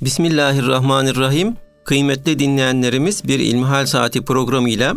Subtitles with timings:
[0.00, 1.56] Bismillahirrahmanirrahim.
[1.84, 4.94] Kıymetli dinleyenlerimiz bir İlmihal Saati programıyla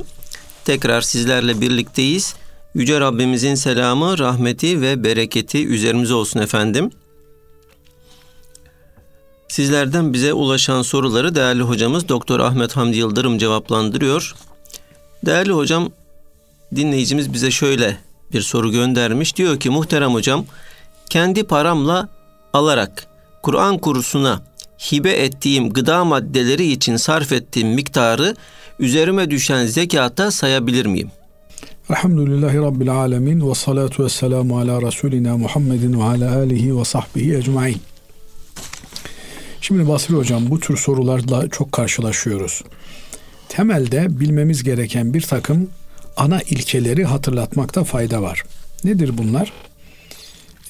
[0.66, 2.36] tekrar sizlerle birlikteyiz.
[2.73, 6.91] Yüce Rabbimizin selamı, rahmeti ve bereketi üzerimize olsun efendim.
[9.47, 14.36] Sizlerden bize ulaşan soruları değerli hocamız Doktor Ahmet Hamdi Yıldırım cevaplandırıyor.
[15.25, 15.89] Değerli hocam,
[16.75, 17.97] dinleyicimiz bize şöyle
[18.34, 19.36] bir soru göndermiş.
[19.36, 20.45] Diyor ki muhterem hocam,
[21.09, 22.09] kendi paramla
[22.54, 23.07] alarak
[23.41, 24.48] Kur'an kursuna
[24.91, 28.36] hibe ettiğim gıda maddeleri için sarf ettiğim miktarı
[28.79, 31.11] üzerime düşen zekata sayabilir miyim?
[31.89, 37.36] Elhamdülillahi Rabbil Alemin ve salatu ve selamu ala Resulina Muhammedin ve ala alihi ve sahbihi
[37.36, 37.81] ecmain.
[39.61, 42.61] Şimdi Basri Hocam bu tür sorularla çok karşılaşıyoruz.
[43.50, 45.69] Temelde bilmemiz gereken bir takım
[46.17, 48.44] ana ilkeleri hatırlatmakta fayda var.
[48.83, 49.53] Nedir bunlar?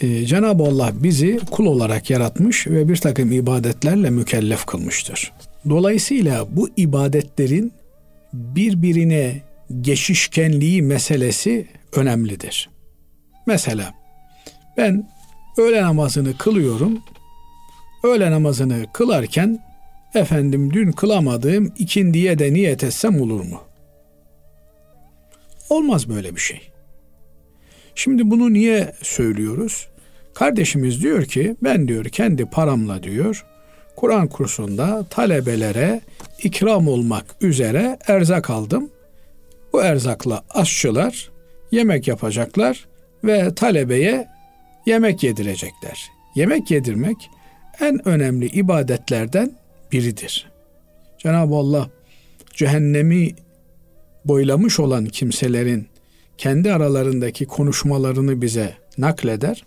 [0.02, 5.32] Ee, Cenab-ı Allah bizi kul olarak yaratmış ve bir takım ibadetlerle mükellef kılmıştır.
[5.70, 7.74] Dolayısıyla bu ibadetlerin
[8.34, 9.42] birbirine
[9.82, 12.70] geçişkenliği meselesi önemlidir.
[13.46, 13.94] Mesela
[14.78, 15.10] ben
[15.58, 17.00] öğle namazını kılıyorum.
[18.04, 19.60] Öğle namazını kılarken
[20.16, 23.62] efendim dün kılamadığım ikindiye de niyet etsem olur mu?
[25.70, 26.69] Olmaz böyle bir şey.
[28.00, 29.88] Şimdi bunu niye söylüyoruz?
[30.34, 33.46] Kardeşimiz diyor ki ben diyor kendi paramla diyor
[33.96, 36.02] Kur'an kursunda talebelere
[36.44, 38.90] ikram olmak üzere erzak aldım.
[39.74, 41.32] Bu erzakla aşçılar
[41.72, 42.88] yemek yapacaklar
[43.24, 44.28] ve talebeye
[44.86, 46.10] yemek yedirecekler.
[46.36, 47.30] Yemek yedirmek
[47.80, 49.52] en önemli ibadetlerden
[49.92, 50.52] biridir.
[51.18, 51.90] Cenab-ı Allah
[52.54, 53.36] cehennemi
[54.26, 55.89] boylamış olan kimselerin
[56.40, 59.66] kendi aralarındaki konuşmalarını bize nakleder.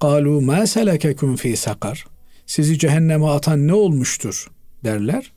[0.00, 2.06] Kalu ma selekekum fi sakar.
[2.46, 4.50] Sizi cehenneme atan ne olmuştur
[4.84, 5.32] derler.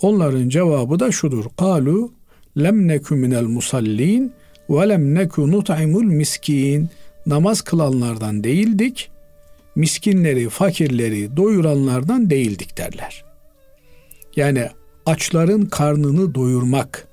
[0.00, 1.44] Onların cevabı da şudur.
[1.58, 2.12] Kalu
[2.58, 4.32] lem neku minel musallin
[4.70, 6.88] ve lem neku nut'imul miskin.
[7.26, 9.10] Namaz kılanlardan değildik.
[9.74, 13.24] Miskinleri, fakirleri doyuranlardan değildik derler.
[14.36, 14.68] Yani
[15.06, 17.05] açların karnını doyurmak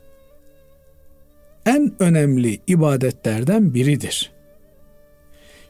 [1.65, 4.31] en önemli ibadetlerden biridir.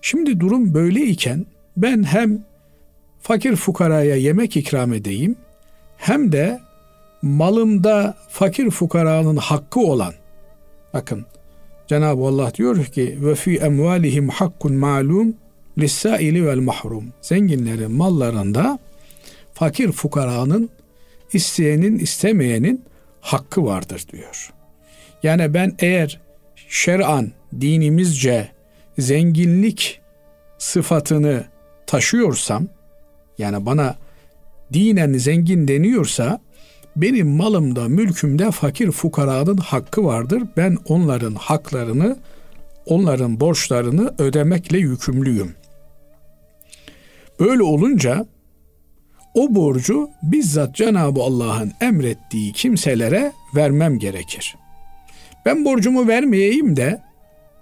[0.02, 1.46] Şimdi durum böyleyken
[1.78, 2.46] ben hem
[3.22, 5.36] fakir fukaraya yemek ikram edeyim
[5.98, 6.60] hem de
[7.22, 10.14] malımda fakir fukaranın hakkı olan
[10.94, 11.26] bakın
[11.88, 15.36] Cenab-ı Allah diyor ki ve fi emvalihim hakkun malum
[15.78, 17.14] lissaili vel mahrum.
[17.22, 18.80] Zenginlerin mallarında
[19.54, 20.70] fakir fukaranın
[21.34, 22.84] isteyenin istemeyenin
[23.22, 24.54] hakkı vardır diyor.
[25.24, 26.20] Yani ben eğer
[26.56, 28.48] şer'an dinimizce
[28.98, 30.02] zenginlik
[30.58, 31.44] sıfatını
[31.88, 32.68] taşıyorsam
[33.38, 33.96] yani bana
[34.74, 36.40] dinen zengin deniyorsa
[36.96, 40.44] benim malımda, mülkümde fakir fukaranın hakkı vardır.
[40.58, 42.18] Ben onların haklarını,
[42.86, 45.56] onların borçlarını ödemekle yükümlüyüm.
[47.40, 48.26] Böyle olunca
[49.34, 54.56] o borcu bizzat Cenab-ı Allah'ın emrettiği kimselere vermem gerekir.
[55.46, 57.02] Ben borcumu vermeyeyim de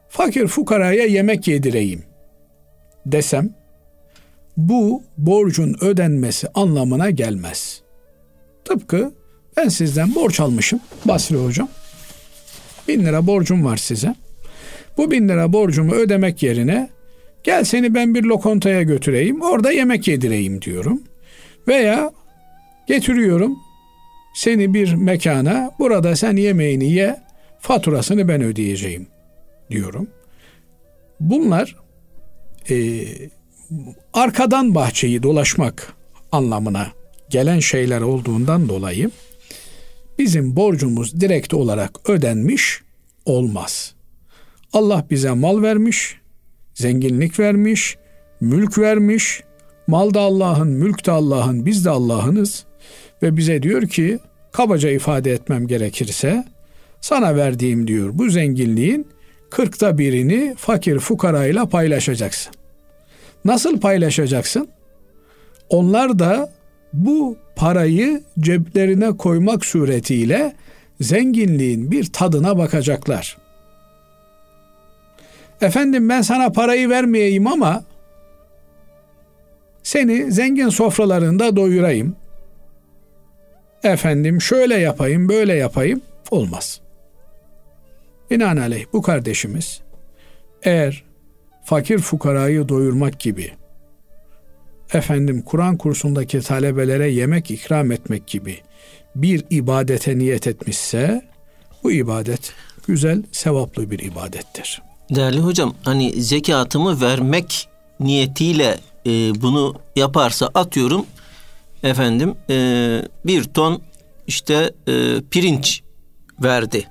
[0.10, 2.04] fakir fukaraya yemek yedireyim
[3.06, 3.50] desem
[4.58, 7.82] bu borcun ödenmesi anlamına gelmez.
[8.66, 9.12] Tıpkı
[9.58, 11.70] ben sizden borç almışım Basri hocam.
[12.88, 14.16] Bin lira borcum var size.
[14.98, 16.90] Bu bin lira borcumu ödemek yerine
[17.44, 21.04] gel seni ben bir lokontaya götüreyim orada yemek yedireyim diyorum.
[21.68, 22.12] Veya
[22.88, 23.58] getiriyorum
[24.36, 27.22] seni bir mekana burada sen yemeğini ye
[27.62, 29.08] faturasını ben ödeyeceğim
[29.72, 30.08] diyorum.
[31.20, 31.76] Bunlar
[32.70, 33.06] e,
[34.14, 35.94] arkadan bahçeyi dolaşmak
[36.32, 36.88] anlamına
[37.30, 39.12] gelen şeyler olduğundan dolayı
[40.20, 42.82] bizim borcumuz direkt olarak ödenmiş
[43.26, 43.96] olmaz.
[44.74, 46.18] Allah bize mal vermiş,
[46.74, 47.98] zenginlik vermiş,
[48.42, 49.44] mülk vermiş.
[49.88, 52.66] Mal da Allah'ın, mülk de Allah'ın, biz de Allah'ınız.
[53.24, 54.20] Ve bize diyor ki,
[54.52, 56.46] kabaca ifade etmem gerekirse,
[57.02, 59.08] sana verdiğim diyor bu zenginliğin
[59.50, 62.54] kırkta birini fakir fukarayla paylaşacaksın.
[63.46, 64.68] Nasıl paylaşacaksın?
[65.70, 66.52] Onlar da
[66.94, 70.56] bu parayı ceplerine koymak suretiyle
[71.02, 73.38] zenginliğin bir tadına bakacaklar.
[75.62, 77.84] Efendim ben sana parayı vermeyeyim ama
[79.84, 82.16] seni zengin sofralarında doyurayım.
[83.84, 86.02] Efendim şöyle yapayım, böyle yapayım.
[86.32, 86.82] Olmaz.
[88.32, 89.82] Binaenaleyh bu kardeşimiz
[90.64, 91.04] eğer
[91.64, 93.52] fakir fukarayı doyurmak gibi
[94.94, 98.58] efendim Kur'an kursundaki talebelere yemek ikram etmek gibi
[99.16, 101.22] bir ibadete niyet etmişse
[101.84, 102.54] bu ibadet
[102.88, 104.82] güzel, sevaplı bir ibadettir.
[105.16, 107.70] Değerli hocam hani zekatımı vermek
[108.00, 109.12] niyetiyle e,
[109.42, 111.06] bunu yaparsa atıyorum
[111.84, 112.56] efendim e,
[113.26, 113.82] bir ton
[114.28, 115.82] işte e, pirinç
[116.44, 116.88] verdi.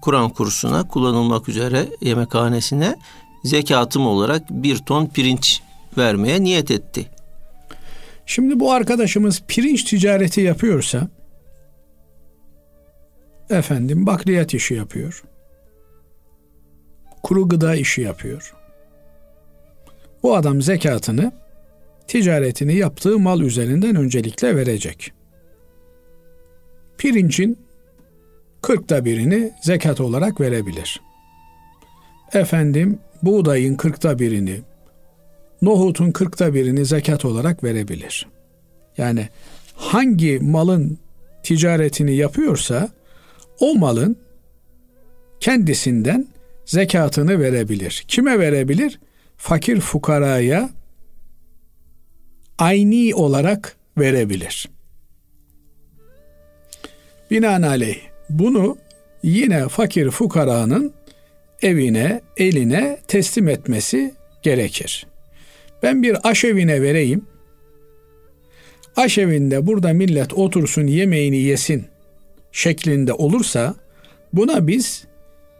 [0.00, 2.96] Kur'an kursuna kullanılmak üzere yemekhanesine
[3.44, 5.60] zekatım olarak bir ton pirinç
[5.98, 7.06] vermeye niyet etti.
[8.26, 11.08] Şimdi bu arkadaşımız pirinç ticareti yapıyorsa
[13.50, 15.24] efendim bakliyat işi yapıyor.
[17.22, 18.54] Kuru gıda işi yapıyor.
[20.22, 21.32] Bu adam zekatını
[22.06, 25.12] ticaretini yaptığı mal üzerinden öncelikle verecek.
[26.98, 27.58] Pirincin
[28.62, 31.00] kırkta birini zekat olarak verebilir.
[32.32, 34.60] Efendim buğdayın kırkta birini,
[35.62, 38.26] nohutun kırkta birini zekat olarak verebilir.
[38.98, 39.28] Yani
[39.74, 40.98] hangi malın
[41.42, 42.88] ticaretini yapıyorsa
[43.60, 44.16] o malın
[45.40, 46.28] kendisinden
[46.64, 48.04] zekatını verebilir.
[48.08, 49.00] Kime verebilir?
[49.36, 50.70] Fakir fukaraya
[52.58, 54.68] ayni olarak verebilir.
[57.30, 58.76] Binaenaleyh bunu
[59.22, 60.92] yine fakir fukaranın
[61.62, 65.06] evine, eline teslim etmesi gerekir.
[65.82, 67.26] Ben bir aşevine vereyim.
[68.96, 71.86] Aşevinde burada millet otursun yemeğini yesin
[72.52, 73.74] şeklinde olursa
[74.32, 75.04] buna biz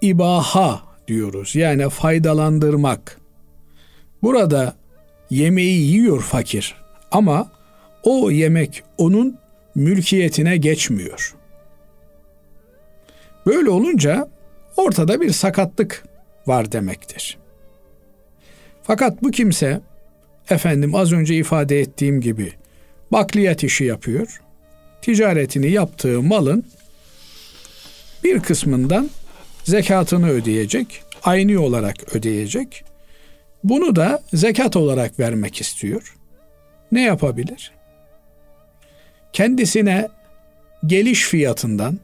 [0.01, 1.57] ibaha diyoruz.
[1.57, 3.21] Yani faydalandırmak.
[4.23, 4.77] Burada
[5.31, 6.75] yemeği yiyor fakir
[7.11, 7.53] ama
[8.03, 9.39] o yemek onun
[9.75, 11.35] mülkiyetine geçmiyor.
[13.47, 14.29] Böyle olunca
[14.77, 16.05] ortada bir sakatlık
[16.47, 17.39] var demektir.
[18.83, 19.81] Fakat bu kimse
[20.51, 22.53] efendim az önce ifade ettiğim gibi
[23.13, 24.43] bakliyat işi yapıyor.
[25.03, 26.65] Ticaretini yaptığı malın
[28.25, 29.11] bir kısmından
[29.65, 32.85] zekatını ödeyecek, aynı olarak ödeyecek.
[33.65, 36.17] Bunu da zekat olarak vermek istiyor.
[36.93, 37.73] Ne yapabilir?
[39.33, 40.09] Kendisine
[40.87, 41.99] geliş fiyatından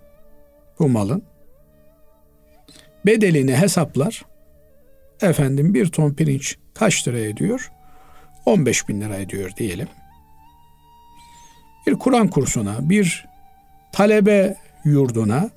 [0.78, 1.22] bu malın
[3.06, 4.22] bedelini hesaplar.
[5.22, 7.72] Efendim bir ton pirinç kaç lira ediyor?
[8.46, 9.88] 15 bin lira ediyor diyelim.
[11.86, 13.26] Bir Kur'an kursuna, bir
[13.92, 15.50] talebe yurduna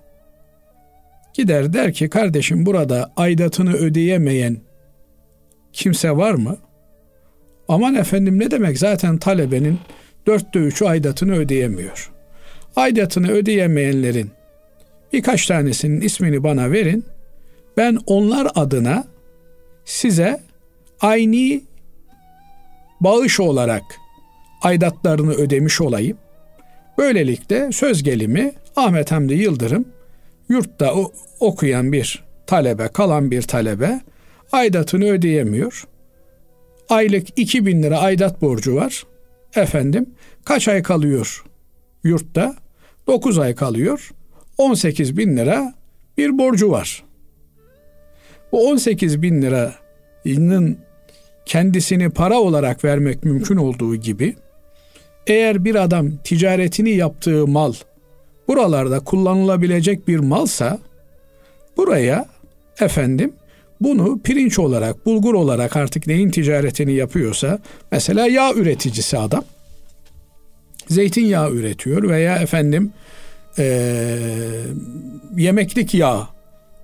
[1.33, 4.57] gider der ki kardeşim burada aidatını ödeyemeyen
[5.74, 6.57] kimse var mı?
[7.67, 9.79] Aman efendim ne demek zaten talebenin
[10.27, 12.12] dörtte üçü aidatını ödeyemiyor.
[12.75, 14.31] Aidatını ödeyemeyenlerin
[15.13, 17.06] birkaç tanesinin ismini bana verin.
[17.78, 19.04] Ben onlar adına
[19.86, 20.42] size
[21.02, 21.62] aynı
[23.02, 23.84] bağış olarak
[24.62, 26.18] aidatlarını ödemiş olayım.
[26.98, 29.86] Böylelikle söz gelimi Ahmet Hamdi Yıldırım
[30.50, 30.94] yurtta
[31.40, 34.02] okuyan bir talebe, kalan bir talebe
[34.52, 35.88] aidatını ödeyemiyor.
[36.90, 39.04] Aylık 2000 lira aidat borcu var.
[39.56, 40.10] Efendim
[40.46, 41.44] kaç ay kalıyor
[42.04, 42.56] yurtta?
[43.08, 44.12] 9 ay kalıyor.
[44.57, 45.74] 18 bin lira
[46.18, 47.03] bir borcu var.
[48.51, 50.77] Bu 18 bin liranın
[51.45, 54.36] kendisini para olarak vermek mümkün olduğu gibi
[55.27, 57.74] eğer bir adam ticaretini yaptığı mal
[58.48, 60.79] buralarda kullanılabilecek bir malsa
[61.77, 62.25] buraya
[62.79, 63.34] efendim
[63.81, 67.60] bunu pirinç olarak, bulgur olarak artık neyin ticaretini yapıyorsa
[67.91, 69.43] mesela yağ üreticisi adam
[70.88, 72.93] zeytinyağı üretiyor veya efendim
[73.58, 73.63] e,
[75.38, 76.29] yemeklik yağ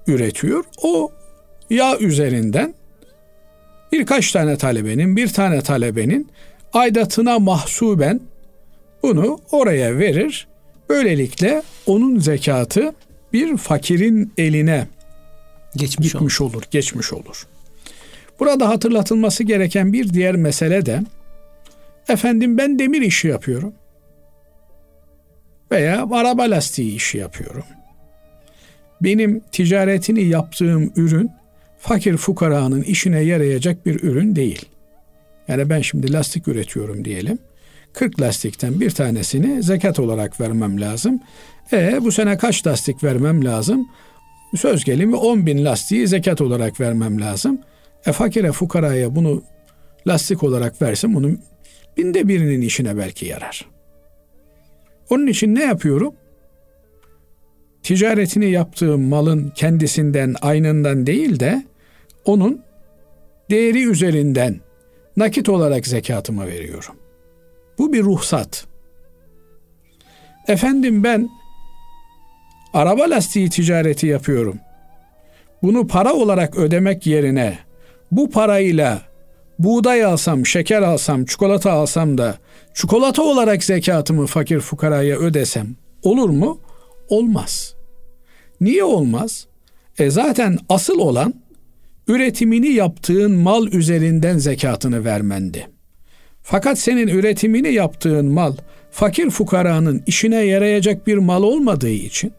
[0.07, 0.63] üretiyor.
[0.83, 1.12] O
[1.69, 2.74] yağ üzerinden
[3.91, 6.27] birkaç tane talebenin, bir tane talebenin
[6.74, 8.19] aidatına mahsuben
[9.03, 10.47] bunu oraya verir.
[10.89, 12.93] Böylelikle onun zekatı
[13.33, 14.88] bir fakirin eline
[15.75, 16.53] geçmiş gitmiş olur.
[16.53, 17.47] olur, geçmiş olur.
[18.39, 21.01] Burada hatırlatılması gereken bir diğer mesele de
[22.09, 23.74] efendim ben demir işi yapıyorum
[25.71, 27.63] veya araba lastiği işi yapıyorum.
[29.01, 31.31] Benim ticaretini yaptığım ürün
[31.79, 34.65] fakir fukaranın işine yarayacak bir ürün değil.
[35.47, 37.39] Yani ben şimdi lastik üretiyorum diyelim.
[37.93, 41.19] 40 lastikten bir tanesini zekat olarak vermem lazım.
[41.74, 43.88] E bu sene kaç lastik vermem lazım?
[44.55, 47.62] Söz gelimi 10 bin lastiği zekat olarak vermem lazım.
[48.05, 49.43] E fakire fukaraya bunu
[50.07, 51.41] lastik olarak versem onun
[51.97, 53.76] binde birinin işine belki yarar.
[55.09, 56.13] Onun için ne yapıyorum?
[57.83, 61.63] Ticaretini yaptığım malın kendisinden, aynından değil de
[62.25, 62.61] onun
[63.49, 64.59] değeri üzerinden
[65.17, 66.95] nakit olarak zekatımı veriyorum.
[67.77, 68.65] Bu bir ruhsat.
[70.47, 71.29] Efendim ben
[72.73, 74.59] araba lastiği ticareti yapıyorum.
[75.63, 77.57] Bunu para olarak ödemek yerine
[78.11, 79.01] bu parayla
[79.59, 82.37] buğday alsam, şeker alsam, çikolata alsam da
[82.73, 86.59] çikolata olarak zekatımı fakir fukaraya ödesem olur mu?
[87.09, 87.75] Olmaz.
[88.61, 89.47] Niye olmaz?
[89.99, 91.33] E zaten asıl olan
[92.07, 95.67] üretimini yaptığın mal üzerinden zekatını vermendi.
[96.41, 98.53] Fakat senin üretimini yaptığın mal
[98.91, 102.33] fakir fukaranın işine yarayacak bir mal olmadığı için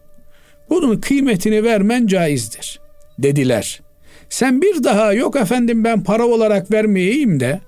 [0.69, 2.79] bunun kıymetini vermen caizdir
[3.19, 3.81] dediler.
[4.29, 7.59] Sen bir daha yok efendim ben para olarak vermeyeyim de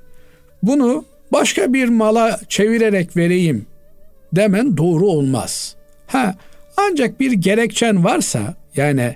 [0.64, 3.66] bunu başka bir mala çevirerek vereyim
[4.34, 5.76] demen doğru olmaz.
[6.08, 6.36] Ha
[6.78, 9.16] ancak bir gerekçen varsa yani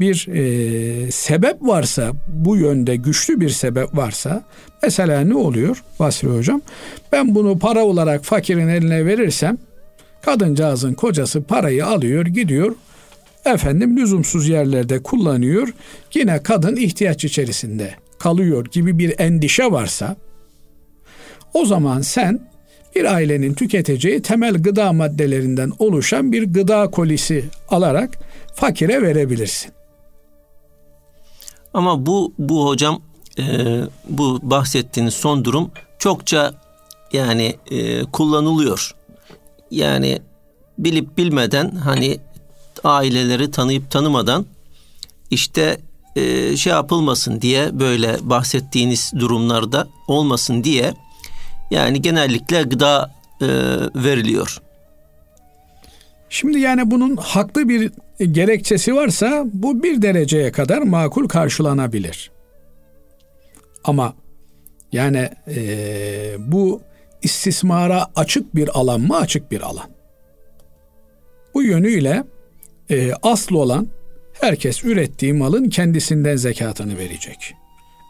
[0.00, 4.42] bir e, sebep varsa bu yönde güçlü bir sebep varsa
[4.82, 6.62] mesela ne oluyor Basri Hocam?
[7.12, 9.58] Ben bunu para olarak fakirin eline verirsem
[10.22, 12.74] kadıncağızın kocası parayı alıyor gidiyor
[13.46, 15.74] efendim lüzumsuz yerlerde kullanıyor
[16.14, 20.16] yine kadın ihtiyaç içerisinde kalıyor gibi bir endişe varsa
[21.54, 22.40] o zaman sen
[22.94, 28.18] bir ailenin tüketeceği temel gıda maddelerinden oluşan bir gıda kolisi alarak
[28.54, 29.72] fakire verebilirsin.
[31.74, 33.02] Ama bu bu hocam
[33.38, 33.42] e,
[34.08, 36.54] bu bahsettiğiniz son durum çokça
[37.12, 38.94] yani e, kullanılıyor.
[39.70, 40.18] Yani
[40.78, 42.18] bilip bilmeden hani
[42.84, 44.46] aileleri tanıyıp tanımadan
[45.30, 45.80] işte
[46.16, 50.94] e, şey yapılmasın diye böyle bahsettiğiniz durumlarda olmasın diye
[51.70, 53.46] yani genellikle gıda e,
[53.94, 54.60] veriliyor.
[56.28, 57.92] Şimdi yani bunun haklı bir
[58.32, 62.30] gerekçesi varsa bu bir dereceye kadar makul karşılanabilir.
[63.84, 64.14] Ama
[64.92, 66.82] yani e, bu
[67.22, 69.90] istismara açık bir alan mı açık bir alan.
[71.54, 72.24] Bu yönüyle
[72.90, 73.88] e, asıl olan
[74.40, 77.54] herkes ürettiği malın kendisinden zekatını verecek.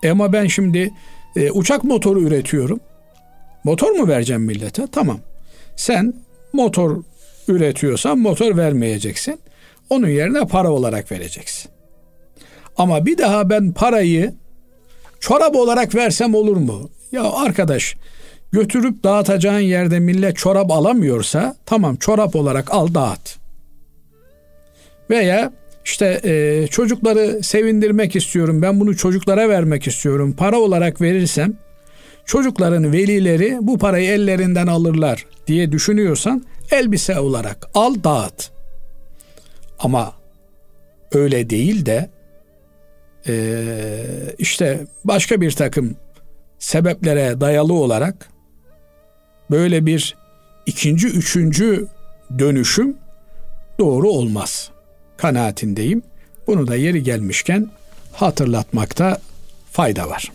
[0.03, 0.91] E ama ben şimdi
[1.37, 2.81] e, uçak motoru üretiyorum.
[3.65, 4.87] Motor mu vereceğim millete?
[4.93, 5.21] Tamam.
[5.77, 6.15] Sen
[6.53, 7.03] motor
[7.49, 9.41] üretiyorsan motor vermeyeceksin.
[9.91, 11.71] Onun yerine para olarak vereceksin.
[12.77, 14.35] Ama bir daha ben parayı
[15.21, 16.91] çorap olarak versem olur mu?
[17.13, 17.97] Ya arkadaş
[18.53, 23.44] götürüp dağıtacağın yerde millet çorap alamıyorsa tamam çorap olarak al dağıt.
[25.11, 25.53] Veya
[25.85, 31.55] işte e, çocukları sevindirmek istiyorum ben bunu çocuklara vermek istiyorum para olarak verirsem
[32.25, 38.51] çocukların velileri bu parayı ellerinden alırlar diye düşünüyorsan elbise olarak al dağıt.
[39.79, 40.13] Ama
[41.13, 42.11] öyle değil de
[43.29, 43.35] e,
[44.39, 45.97] işte başka bir takım
[46.59, 48.29] sebeplere dayalı olarak
[49.51, 50.17] böyle bir
[50.67, 51.87] ikinci, üçüncü
[52.39, 52.97] dönüşüm
[53.79, 54.71] doğru olmaz
[55.25, 56.03] kanaatindeyim.
[56.47, 57.71] Bunu da yeri gelmişken
[58.13, 59.19] hatırlatmakta
[59.73, 60.33] fayda var.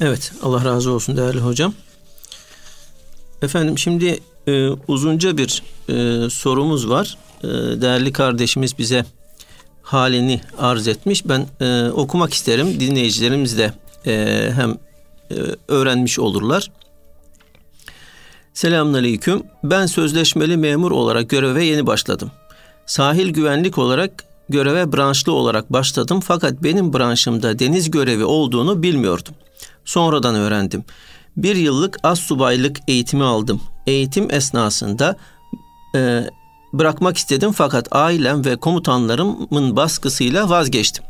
[0.00, 1.74] Evet Allah razı olsun değerli hocam.
[3.42, 7.18] Efendim şimdi e, uzunca bir e, sorumuz var.
[7.42, 7.46] E,
[7.82, 9.04] değerli kardeşimiz bize
[9.82, 11.28] halini arz etmiş.
[11.28, 12.80] Ben e, okumak isterim.
[12.80, 13.72] Dinleyicilerimiz de
[14.06, 14.70] e, hem
[15.30, 15.34] e,
[15.68, 16.70] öğrenmiş olurlar.
[18.54, 19.42] Selamünaleyküm.
[19.64, 22.30] Ben sözleşmeli memur olarak göreve yeni başladım.
[22.88, 29.34] Sahil güvenlik olarak göreve branşlı olarak başladım fakat benim branşımda deniz görevi olduğunu bilmiyordum.
[29.84, 30.84] Sonradan öğrendim.
[31.36, 33.60] Bir yıllık az subaylık eğitimi aldım.
[33.86, 35.16] Eğitim esnasında
[35.94, 36.24] e,
[36.72, 41.04] bırakmak istedim fakat ailem ve komutanlarımın baskısıyla vazgeçtim.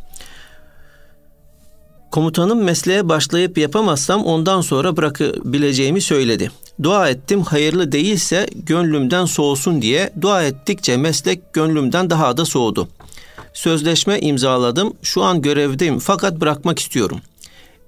[2.10, 6.50] Komutanım mesleğe başlayıp yapamazsam ondan sonra bırakabileceğimi söyledi.
[6.82, 12.88] Dua ettim hayırlı değilse gönlümden soğusun diye dua ettikçe meslek gönlümden daha da soğudu.
[13.54, 14.92] Sözleşme imzaladım.
[15.02, 17.20] Şu an görevdeyim fakat bırakmak istiyorum.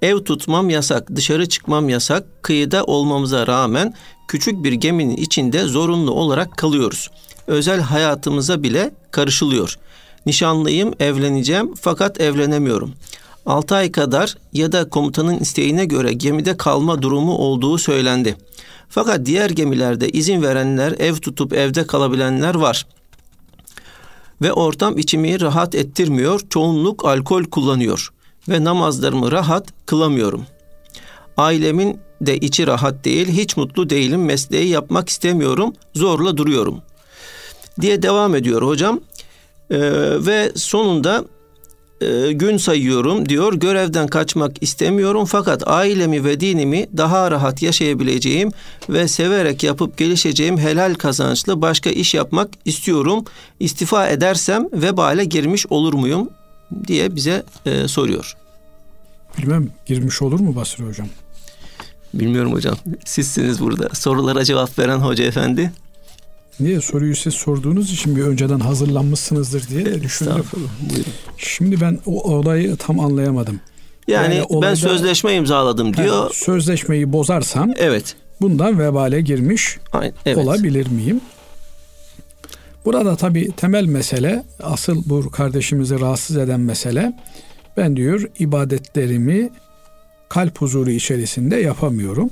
[0.02, 2.42] Ev tutmam yasak, dışarı çıkmam yasak.
[2.42, 3.94] Kıyıda olmamıza rağmen
[4.28, 7.10] küçük bir geminin içinde zorunlu olarak kalıyoruz.
[7.46, 9.78] Özel hayatımıza bile karışılıyor.
[10.26, 12.94] Nişanlıyım, evleneceğim fakat evlenemiyorum.
[13.50, 18.36] 6 ay kadar ya da komutanın isteğine göre gemide kalma durumu olduğu söylendi.
[18.88, 22.86] Fakat diğer gemilerde izin verenler, ev tutup evde kalabilenler var.
[24.42, 28.12] Ve ortam içimi rahat ettirmiyor, çoğunluk alkol kullanıyor
[28.48, 30.46] ve namazlarımı rahat kılamıyorum.
[31.36, 36.82] Ailemin de içi rahat değil, hiç mutlu değilim, mesleği yapmak istemiyorum, zorla duruyorum.
[37.80, 39.00] Diye devam ediyor hocam.
[39.70, 39.78] Ee,
[40.26, 41.24] ve sonunda
[42.00, 43.54] e, gün sayıyorum diyor.
[43.54, 48.52] Görevden kaçmak istemiyorum fakat ailemi ve dinimi daha rahat yaşayabileceğim
[48.88, 53.24] ve severek yapıp gelişeceğim helal kazançlı başka iş yapmak istiyorum.
[53.60, 56.30] İstifa edersem vebale girmiş olur muyum
[56.86, 58.36] diye bize e, soruyor.
[59.38, 61.08] Bilmem girmiş olur mu Basri Hocam?
[62.14, 62.76] Bilmiyorum hocam.
[63.04, 63.88] Sizsiniz burada.
[63.94, 65.72] Sorulara cevap veren hoca efendi.
[66.60, 70.44] Niye soruyu siz sorduğunuz için bir önceden hazırlanmışsınızdır diye de düşündüm.
[71.36, 73.60] Şimdi ben o olayı tam anlayamadım.
[74.08, 76.30] Yani, yani olayda, ben sözleşme imzaladım diyor.
[76.30, 78.16] He, sözleşmeyi bozarsam evet.
[78.40, 80.38] bundan vebale girmiş Aynen, evet.
[80.38, 81.20] olabilir miyim?
[82.84, 87.12] Burada tabii temel mesele, asıl bu kardeşimizi rahatsız eden mesele,
[87.76, 89.50] ben diyor ibadetlerimi
[90.28, 92.30] kalp huzuru içerisinde yapamıyorum.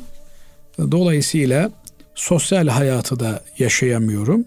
[0.79, 1.71] Dolayısıyla
[2.19, 4.45] sosyal hayatı da yaşayamıyorum.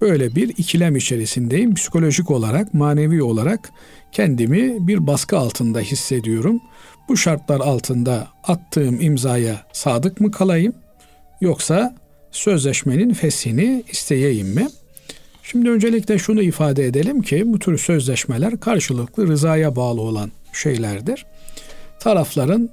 [0.00, 1.74] Böyle bir ikilem içerisindeyim.
[1.74, 3.70] Psikolojik olarak, manevi olarak
[4.12, 6.60] kendimi bir baskı altında hissediyorum.
[7.08, 10.74] Bu şartlar altında attığım imzaya sadık mı kalayım
[11.40, 11.94] yoksa
[12.30, 14.68] sözleşmenin feshini isteyeyim mi?
[15.42, 21.26] Şimdi öncelikle şunu ifade edelim ki bu tür sözleşmeler karşılıklı rızaya bağlı olan şeylerdir.
[22.00, 22.70] Tarafların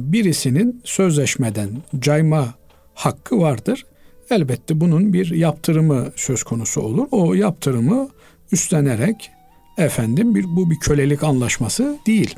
[0.00, 2.59] birisinin sözleşmeden cayma
[3.00, 3.86] hakkı vardır.
[4.30, 7.08] Elbette bunun bir yaptırımı söz konusu olur.
[7.10, 8.08] O yaptırımı
[8.52, 9.30] üstlenerek
[9.78, 12.34] efendim bir bu bir kölelik anlaşması değil.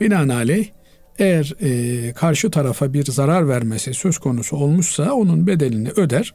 [0.00, 0.66] Binaenaleyh
[1.18, 6.34] eğer e, karşı tarafa bir zarar vermesi söz konusu olmuşsa onun bedelini öder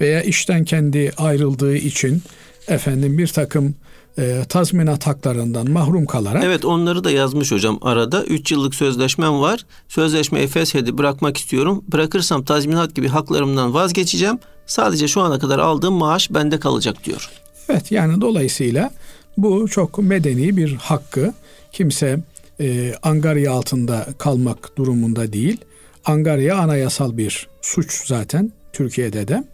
[0.00, 2.22] veya işten kendi ayrıldığı için
[2.68, 3.74] efendim bir takım
[4.18, 6.44] e, tazminat haklarından mahrum kalarak.
[6.44, 8.24] Evet onları da yazmış hocam arada.
[8.24, 9.66] 3 yıllık sözleşmem var.
[9.88, 11.84] Sözleşmeyi feshedip bırakmak istiyorum.
[11.92, 14.38] Bırakırsam tazminat gibi haklarımdan vazgeçeceğim.
[14.66, 17.30] Sadece şu ana kadar aldığım maaş bende kalacak diyor.
[17.68, 18.90] Evet yani dolayısıyla
[19.36, 21.34] bu çok medeni bir hakkı.
[21.72, 22.18] Kimse
[22.60, 25.60] e, angarya altında kalmak durumunda değil.
[26.04, 29.44] Angarya anayasal bir suç zaten Türkiye'de de.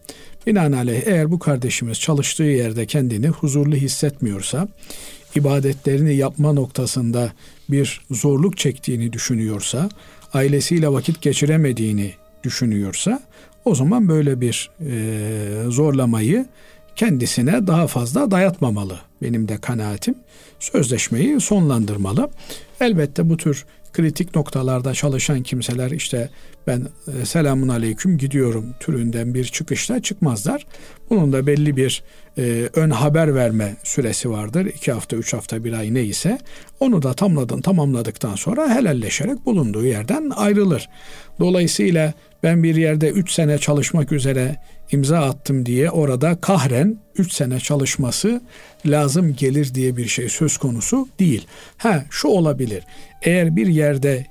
[0.47, 4.69] Binaenaleyh eğer bu kardeşimiz çalıştığı yerde kendini huzurlu hissetmiyorsa,
[5.37, 7.33] ibadetlerini yapma noktasında
[7.69, 9.89] bir zorluk çektiğini düşünüyorsa,
[10.35, 12.13] ailesiyle vakit geçiremediğini
[12.43, 13.23] düşünüyorsa,
[13.65, 16.47] o zaman böyle bir e, zorlamayı
[16.97, 18.99] kendisine daha fazla dayatmamalı.
[19.23, 20.15] Benim de kanaatim
[20.61, 22.31] sözleşmeyi sonlandırmalı.
[22.81, 26.31] Elbette bu tür kritik noktalarda çalışan kimseler işte
[26.67, 26.87] ben
[27.21, 30.67] e, selamun aleyküm gidiyorum türünden bir çıkışta çıkmazlar.
[31.11, 32.03] Bunun da belli bir
[32.39, 34.67] e, ön haber verme süresi vardır.
[34.67, 36.39] iki hafta, üç hafta, bir ay neyse.
[36.81, 40.89] Onu da tamladın, tamamladıktan sonra helalleşerek bulunduğu yerden ayrılır.
[41.41, 44.57] Dolayısıyla ben bir yerde üç sene çalışmak üzere
[44.91, 48.41] imza attım diye orada kahren üç sene çalışması
[48.87, 51.47] lazım gelir diye bir şey söz konusu değil.
[51.77, 52.85] Ha şu olabilir.
[53.23, 54.27] Eğer bir yerde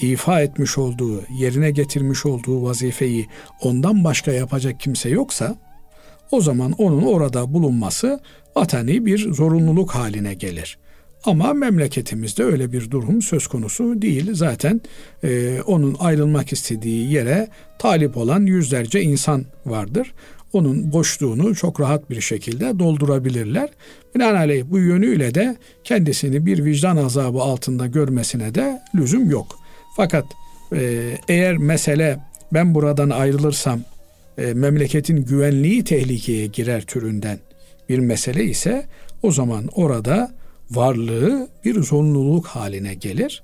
[0.00, 3.26] ifa etmiş olduğu, yerine getirmiş olduğu vazifeyi
[3.62, 5.56] ondan başka yapacak kimse yoksa
[6.30, 8.20] o zaman onun orada bulunması
[8.56, 10.78] vatani bir zorunluluk haline gelir.
[11.24, 14.30] Ama memleketimizde öyle bir durum söz konusu değil.
[14.32, 14.80] Zaten
[15.24, 20.14] e, onun ayrılmak istediği yere talip olan yüzlerce insan vardır.
[20.52, 23.68] Onun boşluğunu çok rahat bir şekilde doldurabilirler.
[24.14, 29.58] Binaenaleyh bu yönüyle de kendisini bir vicdan azabı altında görmesine de lüzum yok.
[29.96, 30.24] Fakat
[30.72, 32.18] e, eğer mesele
[32.52, 33.80] ben buradan ayrılırsam
[34.38, 37.38] e, memleketin güvenliği tehlikeye girer türünden
[37.88, 38.86] bir mesele ise
[39.22, 40.34] o zaman orada
[40.70, 43.42] varlığı bir zorunluluk haline gelir.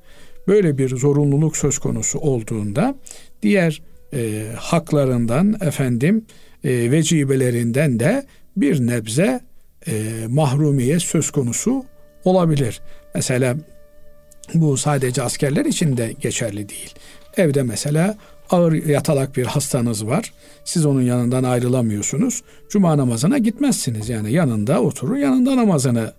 [0.48, 2.94] Böyle bir zorunluluk söz konusu olduğunda
[3.42, 3.82] diğer
[4.14, 6.24] e, haklarından efendim
[6.64, 9.40] e, vecibelerinden de bir nebze
[9.86, 9.92] e,
[10.28, 11.84] mahrumiye söz konusu
[12.24, 12.80] olabilir.
[13.14, 13.56] Mesela
[14.54, 16.94] bu sadece askerler için de geçerli değil.
[17.36, 18.16] Evde mesela
[18.50, 20.32] ağır yatalak bir hastanız var.
[20.64, 22.42] Siz onun yanından ayrılamıyorsunuz.
[22.68, 24.08] Cuma namazına gitmezsiniz.
[24.08, 26.12] Yani yanında oturur, yanında namazını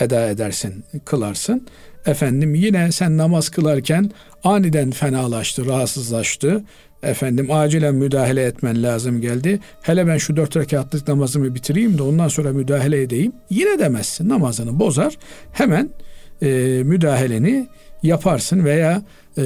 [0.00, 1.66] eda edersin, kılarsın.
[2.06, 4.10] Efendim yine sen namaz kılarken
[4.44, 6.64] aniden fenalaştı, rahatsızlaştı.
[7.02, 9.60] Efendim acilen müdahale etmen lazım geldi.
[9.82, 13.32] Hele ben şu dört rekatlık namazımı bitireyim de ondan sonra müdahale edeyim.
[13.50, 15.18] Yine demezsin namazını bozar.
[15.52, 15.90] Hemen
[16.42, 16.48] e,
[16.84, 17.68] müdahaleni
[18.02, 19.02] yaparsın veya
[19.38, 19.42] e,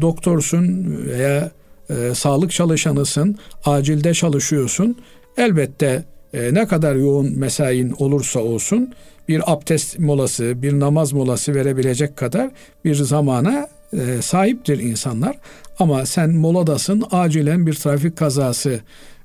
[0.00, 1.50] doktorsun veya
[1.90, 4.96] e, sağlık çalışanısın, acilde çalışıyorsun.
[5.36, 8.94] Elbette e, ne kadar yoğun mesain olursa olsun
[9.28, 12.50] bir abdest molası, bir namaz molası verebilecek kadar
[12.84, 15.36] bir zamana e, sahiptir insanlar.
[15.78, 18.80] Ama sen moladasın, acilen bir trafik kazası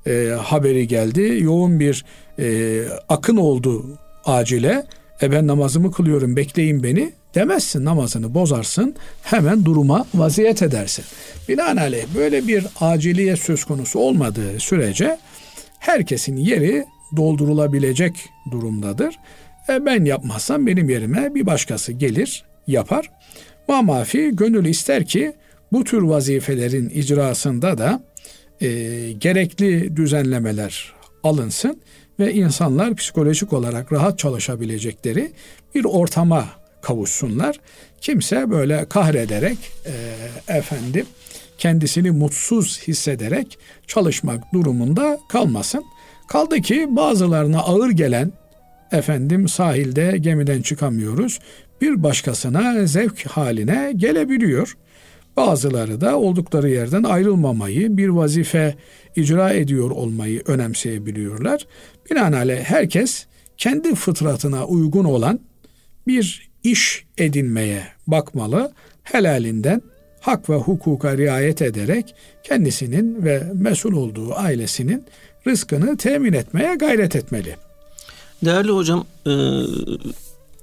[0.06, 2.04] e, haberi geldi, yoğun bir
[2.38, 3.84] e, akın oldu
[4.24, 4.86] acile.
[5.22, 11.04] E ben namazımı kılıyorum bekleyin beni demezsin namazını bozarsın hemen duruma vaziyet edersin.
[11.48, 15.18] Binaenaleyh böyle bir aciliye söz konusu olmadığı sürece
[15.78, 16.84] herkesin yeri
[17.16, 19.18] doldurulabilecek durumdadır.
[19.68, 23.10] E ben yapmazsam benim yerime bir başkası gelir yapar.
[23.68, 25.32] Mamafi gönül ister ki
[25.72, 28.02] bu tür vazifelerin icrasında da
[28.60, 28.68] e,
[29.12, 31.80] gerekli düzenlemeler alınsın
[32.20, 35.32] ve insanlar psikolojik olarak rahat çalışabilecekleri
[35.74, 36.46] bir ortama
[36.82, 37.60] kavuşsunlar.
[38.00, 39.92] Kimse böyle kahrederek e,
[40.58, 41.06] efendim
[41.58, 45.84] kendisini mutsuz hissederek çalışmak durumunda kalmasın.
[46.28, 48.32] Kaldı ki bazılarına ağır gelen
[48.92, 51.38] efendim sahilde gemiden çıkamıyoruz.
[51.80, 54.76] Bir başkasına zevk haline gelebiliyor.
[55.36, 58.74] Bazıları da oldukları yerden ayrılmamayı, bir vazife
[59.16, 61.66] icra ediyor olmayı önemseyebiliyorlar.
[62.10, 65.40] Binaenaleyh herkes kendi fıtratına uygun olan
[66.06, 68.72] bir iş edinmeye bakmalı.
[69.02, 69.82] Helalinden
[70.20, 75.04] hak ve hukuka riayet ederek kendisinin ve mesul olduğu ailesinin
[75.46, 77.56] rızkını temin etmeye gayret etmeli.
[78.44, 79.32] Değerli hocam, e,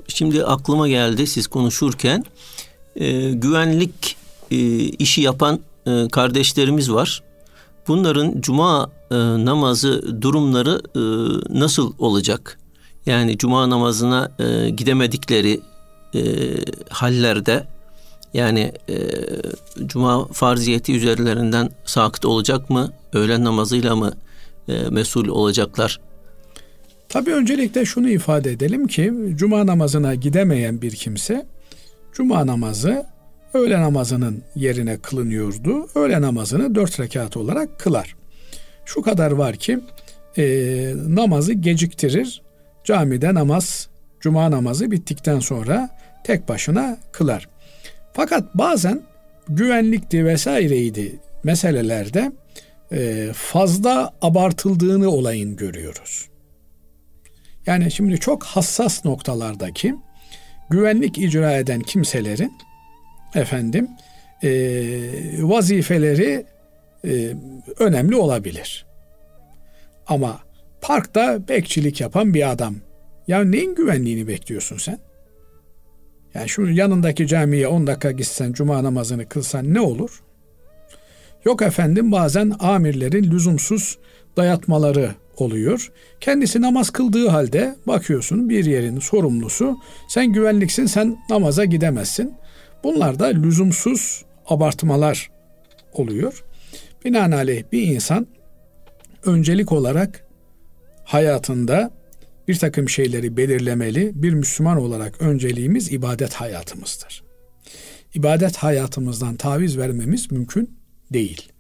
[0.08, 2.26] şimdi aklıma geldi siz konuşurken
[2.96, 4.18] e, güvenlik
[4.52, 5.60] e, işi yapan
[6.12, 7.24] kardeşlerimiz var.
[7.88, 8.92] Bunların cuma
[9.46, 10.82] namazı durumları
[11.60, 12.60] nasıl olacak?
[13.06, 14.32] Yani cuma namazına
[14.78, 15.62] gidemedikleri
[16.90, 17.68] hallerde
[18.34, 18.74] yani
[19.86, 22.94] cuma farziyeti üzerlerinden sakıt olacak mı?
[23.14, 24.14] Öğlen namazıyla mı
[24.68, 26.00] e, mesul olacaklar?
[27.10, 31.46] Tabi öncelikle şunu ifade edelim ki cuma namazına gidemeyen bir kimse
[32.14, 33.06] cuma namazı
[33.54, 35.88] öğle namazının yerine kılınıyordu.
[35.96, 38.16] Öğle namazını dört rekat olarak kılar.
[38.86, 39.80] Şu kadar var ki
[40.38, 40.44] e,
[41.08, 42.42] namazı geciktirir.
[42.84, 45.90] Camide namaz, cuma namazı bittikten sonra
[46.24, 47.50] tek başına kılar.
[48.14, 49.02] Fakat bazen
[49.50, 52.32] güvenlikti vesaireydi meselelerde
[53.34, 56.30] fazla abartıldığını olayın görüyoruz.
[57.66, 59.96] Yani şimdi çok hassas noktalardaki
[60.70, 62.54] güvenlik icra eden kimselerin
[63.36, 63.88] efendim
[64.44, 64.50] e,
[65.40, 66.46] vazifeleri
[67.06, 67.36] e,
[67.80, 68.86] önemli olabilir.
[70.08, 70.40] Ama
[70.82, 72.76] parkta bekçilik yapan bir adam
[73.28, 75.00] ya neyin güvenliğini bekliyorsun sen?
[76.34, 80.24] Yani şu yanındaki camiye 10 dakika gitsen cuma namazını kılsan ne olur?
[81.46, 83.98] Yok efendim bazen amirlerin lüzumsuz
[84.38, 85.92] dayatmaları oluyor.
[86.22, 89.78] Kendisi namaz kıldığı halde bakıyorsun bir yerin sorumlusu
[90.08, 92.34] sen güvenliksin sen namaza gidemezsin.
[92.84, 95.32] Bunlar da lüzumsuz abartmalar
[95.94, 96.44] oluyor.
[97.06, 98.28] Binaenaleyh bir insan
[99.26, 100.28] öncelik olarak
[101.04, 101.92] hayatında
[102.48, 104.12] bir takım şeyleri belirlemeli.
[104.16, 107.24] Bir Müslüman olarak önceliğimiz ibadet hayatımızdır.
[108.14, 110.83] İbadet hayatımızdan taviz vermemiz mümkün
[111.14, 111.52] değil.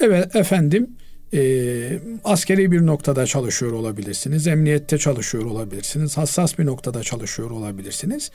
[0.00, 0.96] Evet efendim
[1.34, 8.30] e, askeri bir noktada çalışıyor olabilirsiniz, emniyette çalışıyor olabilirsiniz, hassas bir noktada çalışıyor olabilirsiniz.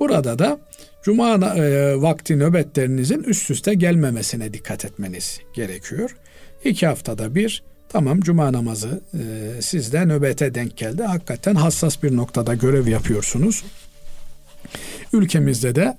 [0.00, 0.60] Burada da
[1.02, 6.16] cuma e, vakti nöbetlerinizin üst üste gelmemesine dikkat etmeniz gerekiyor.
[6.64, 11.02] İki haftada bir Tamam cuma namazı e, sizde nöbete denk geldi.
[11.02, 13.64] Hakikaten hassas bir noktada görev yapıyorsunuz.
[15.12, 15.96] Ülkemizde de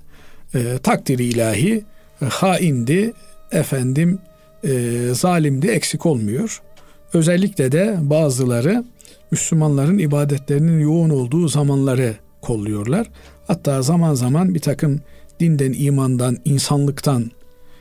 [0.54, 1.84] e, takdiri ilahi
[2.22, 3.12] e, haindi,
[3.54, 4.18] efendim
[4.64, 6.62] e, zalimdi eksik olmuyor.
[7.12, 8.84] Özellikle de bazıları
[9.30, 13.10] Müslümanların ibadetlerinin yoğun olduğu zamanları kolluyorlar.
[13.46, 15.00] Hatta zaman zaman bir takım
[15.40, 17.30] dinden, imandan, insanlıktan,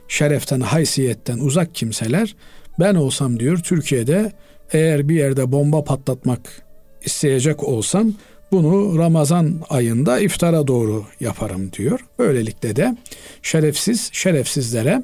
[0.08, 2.36] şereften, haysiyetten uzak kimseler
[2.80, 4.32] ben olsam diyor Türkiye'de
[4.74, 6.64] eğer bir yerde bomba patlatmak
[7.02, 8.14] isteyecek olsam
[8.52, 12.00] bunu Ramazan ayında iftara doğru yaparım diyor.
[12.20, 12.98] Böylelikle de
[13.42, 15.04] şerefsiz şerefsizlere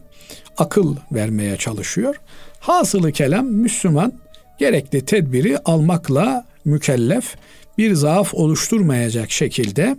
[0.59, 2.15] akıl vermeye çalışıyor.
[2.59, 4.13] Hasılı kelam Müslüman
[4.59, 7.35] gerekli tedbiri almakla mükellef
[7.77, 9.97] bir zaaf oluşturmayacak şekilde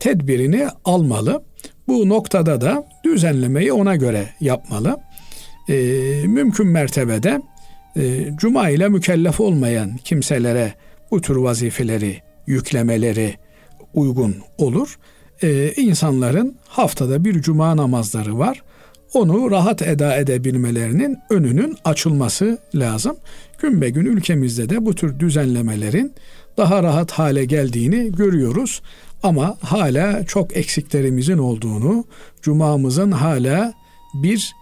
[0.00, 1.42] tedbirini almalı.
[1.88, 5.00] Bu noktada da düzenlemeyi ona göre yapmalı
[5.70, 5.74] e,
[6.26, 7.40] mümkün mertebede
[7.96, 10.74] e, cuma ile mükellef olmayan kimselere
[11.10, 13.34] bu tür vazifeleri yüklemeleri
[13.94, 14.98] uygun olur.
[15.42, 18.62] E, insanların haftada bir cuma namazları var.
[19.14, 23.16] Onu rahat eda edebilmelerinin önünün açılması lazım.
[23.58, 26.12] Gün be gün ülkemizde de bu tür düzenlemelerin
[26.56, 28.82] daha rahat hale geldiğini görüyoruz.
[29.22, 32.04] Ama hala çok eksiklerimizin olduğunu,
[32.42, 33.72] cumamızın hala
[34.14, 34.52] bir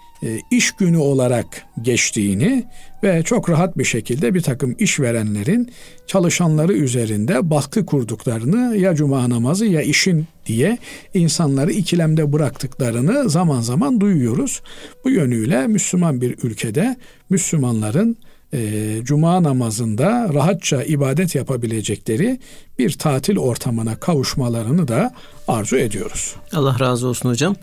[0.50, 1.46] iş günü olarak
[1.82, 2.64] geçtiğini
[3.02, 5.70] ve çok rahat bir şekilde bir takım işverenlerin
[6.06, 10.78] çalışanları üzerinde baskı kurduklarını ya cuma namazı ya işin diye
[11.14, 14.62] insanları ikilemde bıraktıklarını zaman zaman duyuyoruz.
[15.04, 16.96] Bu yönüyle Müslüman bir ülkede
[17.30, 18.16] Müslümanların
[18.52, 22.40] e, cuma namazında rahatça ibadet yapabilecekleri
[22.78, 25.14] bir tatil ortamına kavuşmalarını da
[25.48, 26.34] arzu ediyoruz.
[26.52, 27.56] Allah razı olsun hocam.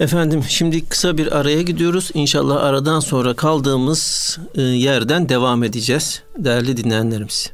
[0.00, 2.10] Efendim şimdi kısa bir araya gidiyoruz.
[2.14, 7.52] İnşallah aradan sonra kaldığımız e, yerden devam edeceğiz değerli dinleyenlerimiz.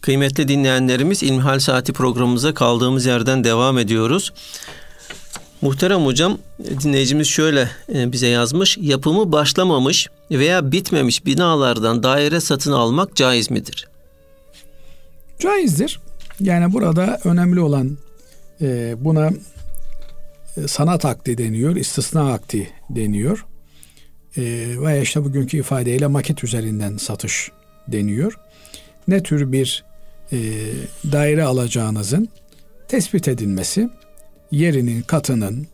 [0.00, 4.32] Kıymetli dinleyenlerimiz İlmihal Saati programımıza kaldığımız yerden devam ediyoruz.
[5.62, 6.38] Muhterem hocam
[6.82, 8.78] dinleyicimiz şöyle e, bize yazmış.
[8.80, 13.88] Yapımı başlamamış veya bitmemiş binalardan daire satın almak caiz midir?
[15.38, 16.00] Caizdir.
[16.40, 17.98] Yani burada önemli olan
[18.60, 19.30] e, buna
[20.66, 23.46] sanat akdi deniyor, istisna akdi deniyor.
[24.36, 24.42] E,
[24.80, 27.50] veya işte bugünkü ifadeyle maket üzerinden satış
[27.88, 28.40] deniyor.
[29.08, 29.84] Ne tür bir
[30.32, 30.38] e,
[31.12, 32.28] daire alacağınızın
[32.88, 33.88] tespit edilmesi,
[34.50, 35.66] yerinin, katının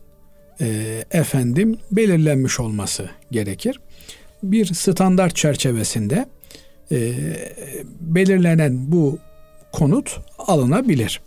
[0.61, 3.79] e, efendim belirlenmiş olması gerekir.
[4.43, 6.25] Bir standart çerçevesinde
[6.91, 7.13] e,
[8.01, 9.19] belirlenen bu
[9.71, 11.21] konut alınabilir.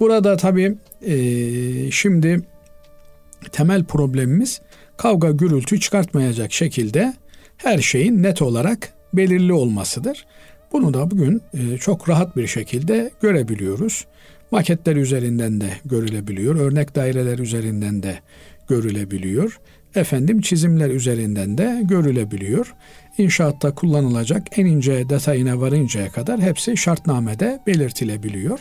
[0.00, 0.74] Burada tabii
[1.06, 2.40] e, şimdi
[3.52, 4.60] temel problemimiz
[4.96, 7.14] kavga gürültü çıkartmayacak şekilde
[7.56, 10.26] her şeyin net olarak belirli olmasıdır.
[10.72, 14.06] Bunu da bugün e, çok rahat bir şekilde görebiliyoruz.
[14.50, 18.18] Maketler üzerinden de görülebiliyor, örnek daireler üzerinden de
[18.68, 19.60] görülebiliyor.
[19.94, 22.74] Efendim çizimler üzerinden de görülebiliyor.
[23.18, 28.58] İnşaatta kullanılacak en ince detayına varıncaya kadar hepsi şartnamede belirtilebiliyor.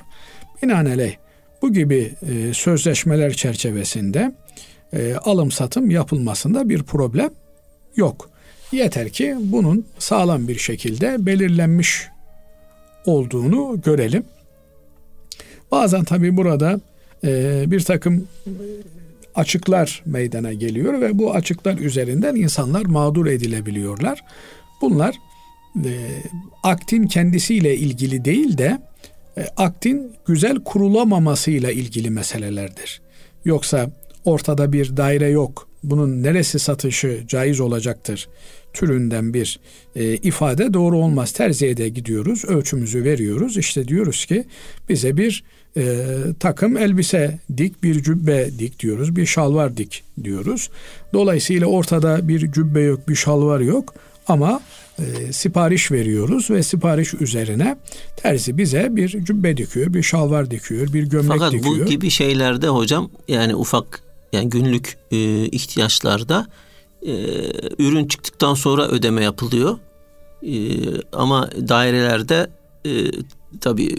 [0.64, 1.16] Binaenaleyh
[1.62, 4.32] bu gibi e, sözleşmeler çerçevesinde
[4.94, 7.30] e, alım satım yapılmasında bir problem
[7.96, 8.30] yok.
[8.72, 12.08] Yeter ki bunun sağlam bir şekilde belirlenmiş
[13.06, 14.24] olduğunu görelim.
[15.72, 16.80] Bazen tabii burada
[17.24, 18.28] e, bir takım
[19.36, 24.24] açıklar meydana geliyor ve bu açıklar üzerinden insanlar mağdur edilebiliyorlar.
[24.82, 25.16] Bunlar
[25.86, 25.92] e,
[26.64, 28.82] aktin kendisiyle ilgili değil de
[29.38, 33.02] e, aktin güzel kurulamamasıyla ilgili meselelerdir.
[33.46, 33.90] Yoksa
[34.30, 35.68] ortada bir daire yok.
[35.84, 38.28] Bunun neresi satışı caiz olacaktır
[38.74, 39.60] türünden bir
[39.96, 41.32] e, ifade doğru olmaz.
[41.32, 43.58] Terziye de gidiyoruz, ölçümüzü veriyoruz.
[43.58, 44.46] İşte diyoruz ki
[44.90, 45.44] bize bir
[45.78, 46.06] e,
[46.40, 50.70] takım elbise dik, bir cübbe dik diyoruz, bir şalvar dik diyoruz.
[51.14, 53.94] Dolayısıyla ortada bir cübbe yok, bir şalvar yok
[54.28, 54.62] ama
[55.00, 57.78] e, sipariş veriyoruz ve sipariş üzerine
[58.18, 61.74] terzi bize bir cübbe dikiyor, bir şalvar dikiyor, bir gömlek Fakat dikiyor.
[61.74, 66.48] Fakat bu gibi şeylerde hocam yani ufak yani günlük e, ihtiyaçlarda
[67.02, 67.14] e,
[67.80, 69.78] ürün çıktıktan sonra ödeme yapılıyor.
[70.44, 70.54] E,
[71.14, 72.48] ama dairelerde
[72.86, 72.92] e,
[73.62, 73.96] tabii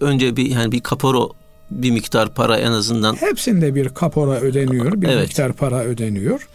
[0.00, 1.30] önce bir yani bir kaporo
[1.70, 3.14] bir miktar para en azından.
[3.14, 5.22] Hepsinde bir kapora ödeniyor, bir evet.
[5.22, 6.48] miktar para ödeniyor.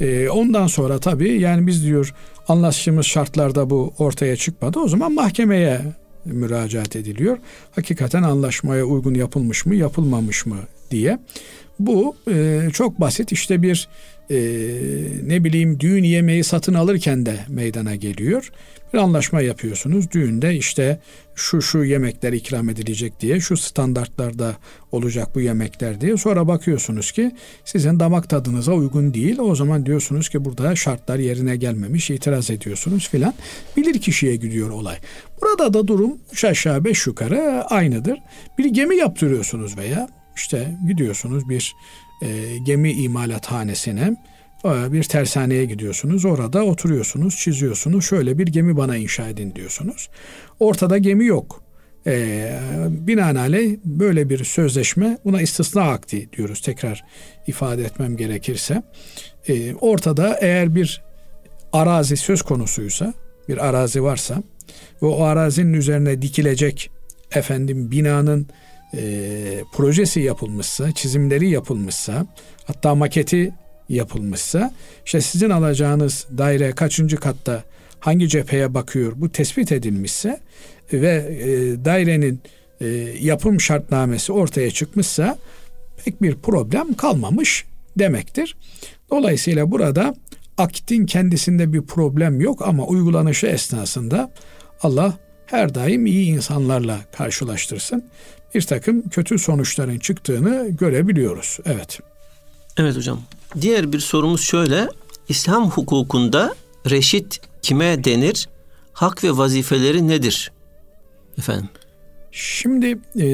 [0.00, 2.14] E, ondan sonra tabii yani biz diyor
[2.48, 4.78] anlaştığımız şartlarda bu ortaya çıkmadı.
[4.78, 5.80] O zaman mahkemeye
[6.24, 7.38] müracaat ediliyor.
[7.74, 10.56] Hakikaten anlaşmaya uygun yapılmış mı, yapılmamış mı
[10.90, 11.18] diye.
[11.80, 13.88] Bu e, çok basit işte bir
[14.30, 14.36] e,
[15.26, 18.50] ne bileyim düğün yemeği satın alırken de meydana geliyor.
[18.92, 20.10] Bir anlaşma yapıyorsunuz.
[20.10, 21.00] Düğünde işte
[21.34, 24.56] şu şu yemekler ikram edilecek diye, şu standartlarda
[24.92, 26.16] olacak bu yemekler diye.
[26.16, 27.32] Sonra bakıyorsunuz ki
[27.64, 29.38] sizin damak tadınıza uygun değil.
[29.38, 33.34] O zaman diyorsunuz ki burada şartlar yerine gelmemiş, itiraz ediyorsunuz filan.
[33.76, 34.96] Bilir kişiye gidiyor olay.
[35.42, 38.18] Burada da durum üç aşağı beş yukarı aynıdır.
[38.58, 41.74] Bir gemi yaptırıyorsunuz veya işte gidiyorsunuz bir
[42.22, 44.16] e, gemi imalathanesine
[44.64, 46.24] e, bir tersaneye gidiyorsunuz.
[46.24, 48.04] Orada oturuyorsunuz, çiziyorsunuz.
[48.04, 50.08] Şöyle bir gemi bana inşa edin diyorsunuz.
[50.60, 51.62] Ortada gemi yok.
[52.06, 57.04] E, binaenaleyh böyle bir sözleşme buna istisna akdi diyoruz tekrar
[57.46, 58.82] ifade etmem gerekirse.
[59.48, 61.02] E, ortada eğer bir
[61.72, 63.14] arazi söz konusuysa
[63.48, 64.42] bir arazi varsa
[65.02, 66.90] ve o arazinin üzerine dikilecek
[67.32, 68.46] efendim binanın
[68.94, 72.26] e, projesi yapılmışsa, çizimleri yapılmışsa,
[72.64, 73.54] hatta maketi
[73.88, 74.74] yapılmışsa,
[75.04, 77.64] işte sizin alacağınız daire kaçıncı katta
[78.00, 80.40] hangi cepheye bakıyor bu tespit edilmişse
[80.92, 81.48] ve e,
[81.84, 82.40] dairenin
[82.80, 82.86] e,
[83.20, 85.38] yapım şartnamesi ortaya çıkmışsa
[86.04, 87.64] pek bir problem kalmamış
[87.98, 88.56] demektir.
[89.10, 90.14] Dolayısıyla burada
[90.58, 94.32] aktin kendisinde bir problem yok ama uygulanışı esnasında
[94.82, 98.04] Allah her daim iyi insanlarla karşılaştırsın
[98.54, 101.58] bir takım kötü sonuçların çıktığını görebiliyoruz.
[101.64, 102.00] Evet.
[102.76, 103.22] Evet hocam.
[103.60, 104.88] Diğer bir sorumuz şöyle.
[105.28, 106.54] İslam hukukunda
[106.90, 108.48] reşit kime denir?
[108.92, 110.52] Hak ve vazifeleri nedir?
[111.38, 111.68] Efendim.
[112.32, 112.86] Şimdi
[113.16, 113.26] e,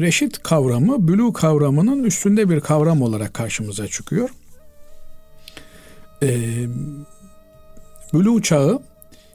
[0.00, 4.30] reşit kavramı bülü kavramının üstünde bir kavram olarak karşımıza çıkıyor.
[6.22, 6.28] E,
[8.14, 8.82] bülü çağı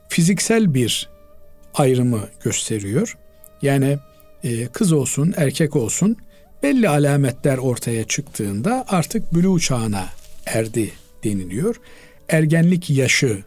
[0.10, 1.10] fiziksel bir
[1.74, 3.18] ayrımı gösteriyor.
[3.62, 4.00] Yani
[4.74, 6.18] kız olsun erkek olsun
[6.64, 10.06] belli alametler ortaya çıktığında artık bülü çağına
[10.46, 10.92] erdi
[11.24, 11.76] deniliyor.
[12.30, 13.44] Ergenlik yaşı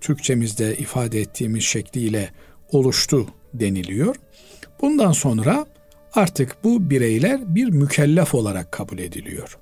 [0.00, 2.30] Türkçemizde ifade ettiğimiz şekliyle
[2.72, 4.16] oluştu deniliyor.
[4.80, 5.66] Bundan sonra
[6.14, 9.58] artık bu bireyler bir mükellef olarak kabul ediliyor.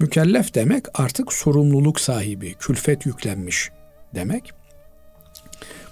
[0.00, 3.70] Mükellef demek artık sorumluluk sahibi, külfet yüklenmiş
[4.14, 4.52] demek.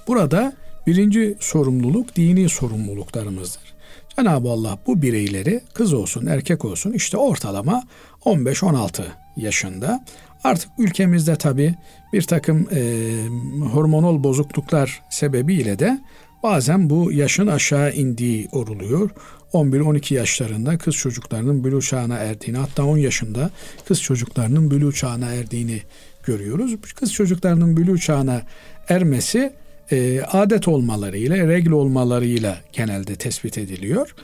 [0.06, 0.52] Burada
[0.86, 3.71] birinci sorumluluk dini sorumluluklarımızdır.
[4.16, 7.82] Cenab-ı Allah bu bireyleri kız olsun erkek olsun işte ortalama
[8.24, 9.02] 15-16
[9.36, 10.04] yaşında
[10.44, 11.74] artık ülkemizde tabi
[12.12, 12.80] bir takım e,
[13.72, 16.00] hormonal bozukluklar sebebiyle de
[16.42, 19.10] bazen bu yaşın aşağı indiği oruluyor.
[19.52, 23.50] 11-12 yaşlarında kız çocuklarının bülü çağına erdiğini hatta 10 yaşında
[23.88, 25.82] kız çocuklarının bülü çağına erdiğini
[26.24, 26.76] görüyoruz.
[26.96, 28.42] Kız çocuklarının bülü çağına
[28.88, 29.52] ermesi
[29.90, 34.14] e, adet olmalarıyla, regl olmalarıyla genelde tespit ediliyor.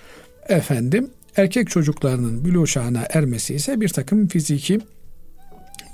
[0.49, 4.79] Efendim erkek çocuklarının bülü çağına ermesi ise bir takım fiziki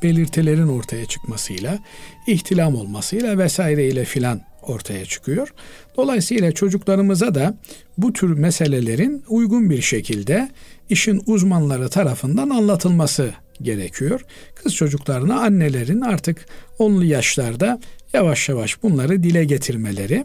[0.03, 1.79] belirtilerin ortaya çıkmasıyla,
[2.27, 5.49] ihtilam olmasıyla vesaireyle filan ortaya çıkıyor.
[5.97, 7.59] Dolayısıyla çocuklarımıza da
[7.99, 10.49] bu tür meselelerin uygun bir şekilde
[10.91, 14.25] işin uzmanları tarafından anlatılması gerekiyor.
[14.55, 16.47] Kız çocuklarına annelerin artık
[16.79, 17.81] onlu yaşlarda
[18.15, 20.25] yavaş yavaş bunları dile getirmeleri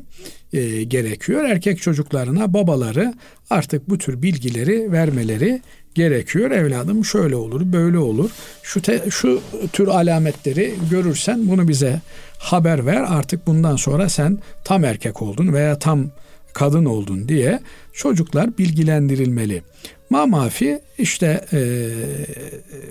[0.54, 1.44] e, gerekiyor.
[1.44, 3.14] Erkek çocuklarına babaları
[3.50, 5.62] artık bu tür bilgileri vermeleri
[5.96, 6.52] gerekiyor.
[6.52, 8.30] Evladım şöyle olur, böyle olur.
[8.64, 9.42] Şu te, şu
[9.74, 12.02] tür alametleri görürsen bunu bize
[12.38, 13.06] haber ver.
[13.10, 16.12] Artık bundan sonra sen tam erkek oldun veya tam
[16.54, 17.60] kadın oldun diye
[17.94, 19.64] çocuklar bilgilendirilmeli.
[20.10, 21.90] Mamafi işte e,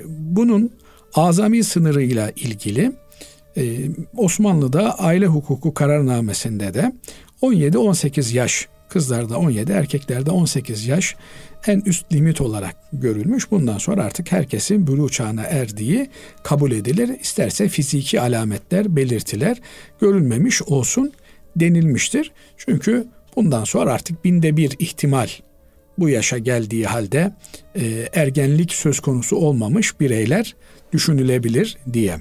[0.07, 0.71] bunun
[1.15, 2.93] azami sınırıyla ilgili
[3.59, 6.93] e, Osmanlı'da aile hukuku kararnamesinde de
[7.43, 11.17] 17-18 yaş kızlarda 17 erkeklerde 18 yaş
[11.67, 13.51] en üst limit olarak görülmüş.
[13.51, 16.11] Bundan sonra artık herkesin bülü çağına erdiği
[16.43, 17.11] kabul edilir.
[17.21, 19.61] İsterse fiziki alametler, belirtiler
[20.01, 21.13] görülmemiş olsun
[21.57, 22.33] denilmiştir.
[22.57, 25.29] Çünkü bundan sonra artık binde bir ihtimal
[25.99, 27.33] bu yaşa geldiği halde
[27.77, 30.57] e, ergenlik söz konusu olmamış bireyler
[30.93, 32.17] düşünülebilir diye.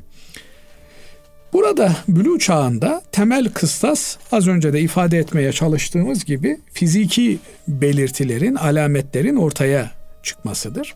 [1.54, 9.36] Burada bülü çağında temel kıstas az önce de ifade etmeye çalıştığımız gibi fiziki belirtilerin, alametlerin
[9.36, 9.92] ortaya
[10.24, 10.96] çıkmasıdır.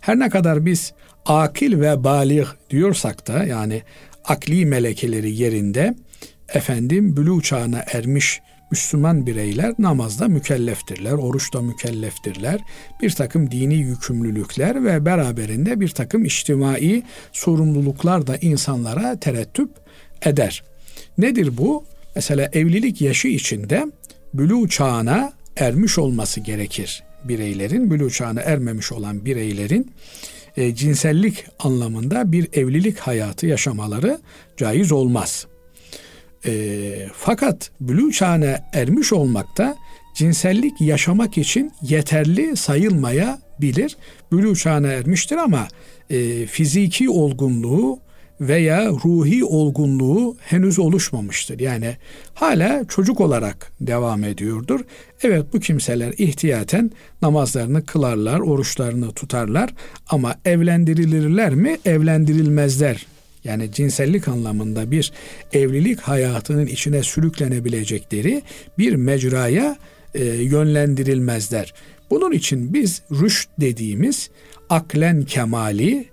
[0.00, 0.92] Her ne kadar biz
[1.26, 3.82] akil ve balih diyorsak da yani
[4.24, 5.94] akli melekeleri yerinde
[6.48, 12.60] efendim bülü çağına ermiş Müslüman bireyler namazda mükelleftirler, oruçta mükelleftirler.
[13.02, 17.02] Bir takım dini yükümlülükler ve beraberinde bir takım içtimai
[17.32, 19.70] sorumluluklar da insanlara terettüp
[20.22, 20.64] eder.
[21.18, 21.84] Nedir bu?
[22.14, 23.86] Mesela evlilik yaşı içinde
[24.34, 27.02] bülü çağına ermiş olması gerekir.
[27.24, 29.92] Bireylerin, bülü çağına ermemiş olan bireylerin
[30.56, 34.18] e, cinsellik anlamında bir evlilik hayatı yaşamaları
[34.56, 35.57] caiz olmaz.''
[36.46, 39.76] E, fakat bülü çağına ermiş olmakta
[40.14, 43.96] cinsellik yaşamak için yeterli sayılmayabilir.
[44.32, 45.68] Bülü çağına ermiştir ama
[46.10, 47.98] e, fiziki olgunluğu
[48.40, 51.60] veya ruhi olgunluğu henüz oluşmamıştır.
[51.60, 51.96] Yani
[52.34, 54.80] hala çocuk olarak devam ediyordur.
[55.22, 56.90] Evet bu kimseler ihtiyaten
[57.22, 59.74] namazlarını kılarlar, oruçlarını tutarlar
[60.08, 61.78] ama evlendirilirler mi?
[61.84, 63.06] Evlendirilmezler
[63.43, 65.11] yani cinsellik anlamında bir
[65.53, 68.41] evlilik hayatının içine sürüklenebilecekleri
[68.77, 69.77] bir mecraya
[70.13, 71.73] e, yönlendirilmezler.
[72.09, 74.29] Bunun için biz rüşt dediğimiz
[74.69, 76.05] aklen kemali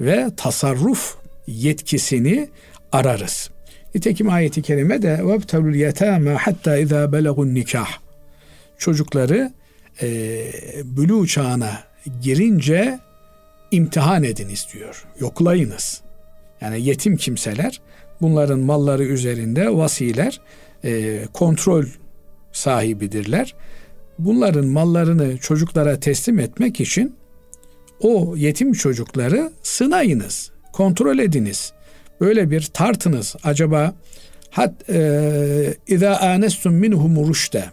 [0.00, 2.48] ve tasarruf yetkisini
[2.92, 3.50] ararız.
[3.94, 7.88] Nitekim ayeti kerime de وَبْتَلُوا الْيَتَامَ hatta اِذَا بَلَغُوا nikah
[8.78, 9.52] Çocukları
[10.02, 10.08] e,
[10.84, 11.84] bülü çağına
[12.22, 12.98] girince
[13.70, 15.04] imtihan ediniz diyor.
[15.20, 16.02] Yoklayınız
[16.61, 17.81] yani yetim kimseler
[18.21, 20.41] bunların malları üzerinde vasiler
[20.83, 21.85] e, kontrol
[22.51, 23.55] sahibidirler.
[24.19, 27.15] Bunların mallarını çocuklara teslim etmek için
[27.99, 31.73] o yetim çocukları sınayınız, kontrol ediniz.
[32.21, 33.35] Böyle bir tartınız.
[33.43, 33.93] Acaba
[34.49, 37.65] hat e, iza anestum minhum rüşte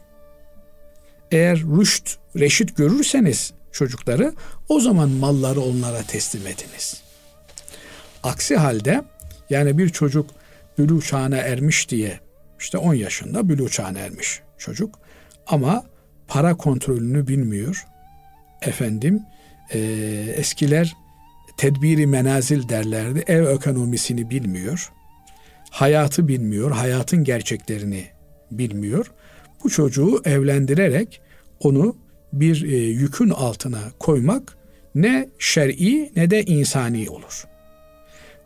[1.35, 4.32] eğer rüşt, reşit görürseniz çocukları
[4.68, 7.04] o zaman malları onlara teslim ediniz.
[8.25, 9.05] Aksi halde
[9.51, 10.31] yani bir çocuk
[10.79, 12.20] bülü çağına ermiş diye
[12.59, 14.99] işte 10 yaşında bülü çağına ermiş çocuk
[15.47, 15.85] ama
[16.29, 17.87] para kontrolünü bilmiyor.
[18.62, 19.22] Efendim
[19.75, 19.79] e,
[20.37, 20.97] eskiler
[21.57, 23.25] tedbiri menazil derlerdi.
[23.27, 24.93] Ev ekonomisini bilmiyor.
[25.70, 26.70] Hayatı bilmiyor.
[26.70, 28.07] Hayatın gerçeklerini
[28.51, 29.12] bilmiyor.
[29.64, 31.20] Bu çocuğu evlendirerek
[31.61, 31.97] onu
[32.33, 34.57] bir e, yükün altına koymak
[34.95, 37.45] ne şer'i ne de insani olur.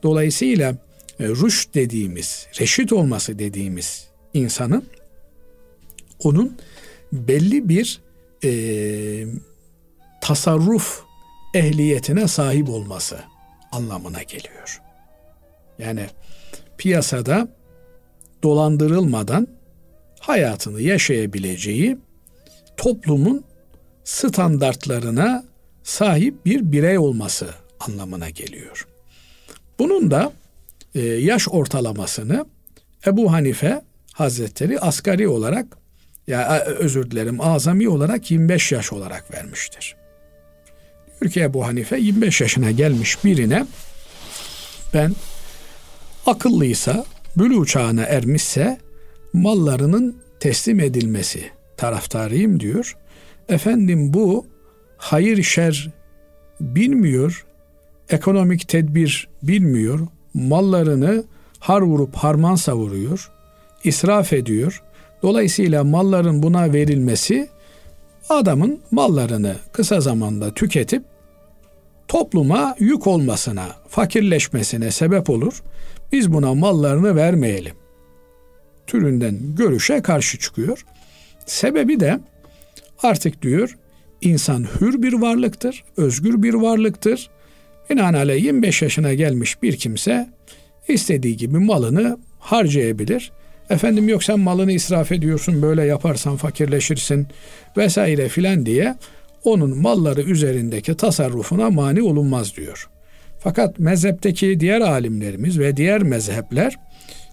[0.02, 0.76] Dolayısıyla
[1.20, 4.84] e, ruş dediğimiz, reşit olması dediğimiz insanın
[6.18, 6.56] onun
[7.12, 8.00] belli bir
[8.44, 8.50] e,
[10.20, 11.02] tasarruf
[11.54, 13.18] ehliyetine sahip olması
[13.72, 14.82] anlamına geliyor.
[15.78, 16.06] Yani
[16.78, 17.48] piyasada
[18.42, 19.48] dolandırılmadan
[20.20, 21.98] hayatını yaşayabileceği
[22.76, 23.44] toplumun
[24.04, 25.44] standartlarına
[25.82, 28.87] sahip bir birey olması anlamına geliyor.
[29.78, 30.32] Bunun da
[30.94, 32.46] e, yaş ortalamasını
[33.06, 35.66] Ebu Hanife Hazretleri asgari olarak
[36.26, 39.96] ya özür dilerim azami olarak 25 yaş olarak vermiştir.
[41.20, 43.66] Diyor ki Ebu Hanife 25 yaşına gelmiş birine
[44.94, 45.12] ben
[46.26, 47.04] akıllıysa,
[47.36, 48.78] bülü çağına ermişse
[49.32, 52.96] mallarının teslim edilmesi taraftarıyım diyor.
[53.48, 54.46] Efendim bu
[54.96, 55.90] hayır şer
[56.60, 57.46] bilmiyor,
[58.10, 60.00] ekonomik tedbir bilmiyor,
[60.34, 61.24] mallarını
[61.58, 63.30] har vurup harman savuruyor,
[63.84, 64.82] israf ediyor.
[65.22, 67.48] Dolayısıyla malların buna verilmesi
[68.28, 71.02] adamın mallarını kısa zamanda tüketip
[72.08, 75.62] topluma yük olmasına, fakirleşmesine sebep olur.
[76.12, 77.74] Biz buna mallarını vermeyelim.
[78.86, 80.84] Türünden görüşe karşı çıkıyor.
[81.46, 82.20] Sebebi de
[83.02, 83.78] artık diyor
[84.20, 87.30] insan hür bir varlıktır, özgür bir varlıktır.
[87.90, 90.28] Binaenaleyh 25 yaşına gelmiş bir kimse
[90.88, 93.32] istediği gibi malını harcayabilir.
[93.70, 97.26] Efendim yok sen malını israf ediyorsun böyle yaparsan fakirleşirsin
[97.76, 98.94] vesaire filan diye
[99.44, 102.88] onun malları üzerindeki tasarrufuna mani olunmaz diyor.
[103.38, 106.76] Fakat mezhepteki diğer alimlerimiz ve diğer mezhepler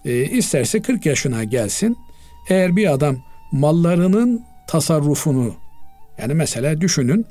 [0.05, 1.97] e, isterse 40 yaşına gelsin
[2.49, 3.17] eğer bir adam
[3.51, 5.55] mallarının tasarrufunu
[6.17, 7.25] yani mesela düşünün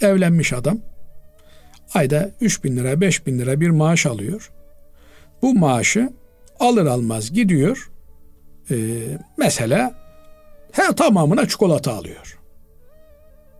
[0.00, 0.78] evlenmiş adam
[1.94, 4.52] ayda 3 bin lira 5 bin lira bir maaş alıyor.
[5.42, 6.12] Bu maaşı
[6.60, 7.90] alır almaz gidiyor
[8.70, 8.76] e,
[9.36, 9.94] mesela
[10.72, 12.38] her tamamına çikolata alıyor.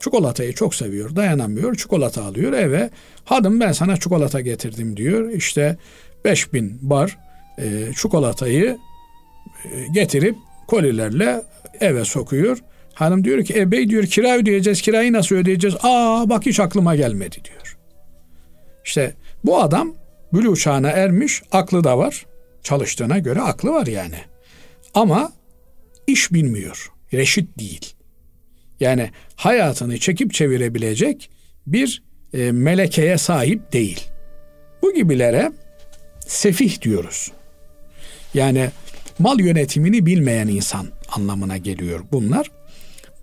[0.01, 1.74] Çikolatayı çok seviyor, dayanamıyor.
[1.74, 2.91] Çikolata alıyor eve.
[3.24, 5.31] Hanım ben sana çikolata getirdim diyor.
[5.31, 5.77] İşte
[6.24, 7.18] 5000 bar
[7.59, 8.79] e, çikolatayı
[9.64, 11.43] e, getirip kolilerle
[11.81, 12.59] eve sokuyor.
[12.95, 14.83] Hanım diyor ki e bey diyor kira ödeyeceğiz.
[14.83, 15.77] Kirayı nasıl ödeyeceğiz?
[15.83, 17.79] Aa bak hiç aklıma gelmedi diyor.
[18.87, 19.14] İşte
[19.45, 19.95] bu adam
[20.32, 21.43] bülü uçağına ermiş.
[21.53, 22.26] Aklı da var.
[22.62, 24.18] Çalıştığına göre aklı var yani.
[24.95, 25.32] Ama
[26.07, 26.93] iş bilmiyor.
[27.12, 27.95] Reşit değil.
[28.80, 31.30] Yani hayatını çekip çevirebilecek
[31.66, 32.03] bir
[32.34, 34.09] e, melekeye sahip değil.
[34.82, 35.53] Bu gibilere
[36.26, 37.32] sefih diyoruz.
[38.34, 38.70] Yani
[39.18, 42.51] mal yönetimini bilmeyen insan anlamına geliyor bunlar.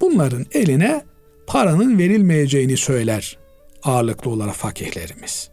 [0.02, 1.04] Bunların eline
[1.48, 3.38] paranın verilmeyeceğini söyler
[3.84, 5.53] ağırlıklı olarak fakihlerimiz.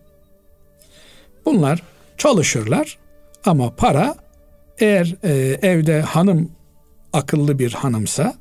[1.45, 1.82] Bunlar
[2.18, 2.99] çalışırlar
[3.45, 4.14] ama para
[4.78, 6.53] eğer e, evde hanım
[7.12, 8.34] akıllı bir hanımsa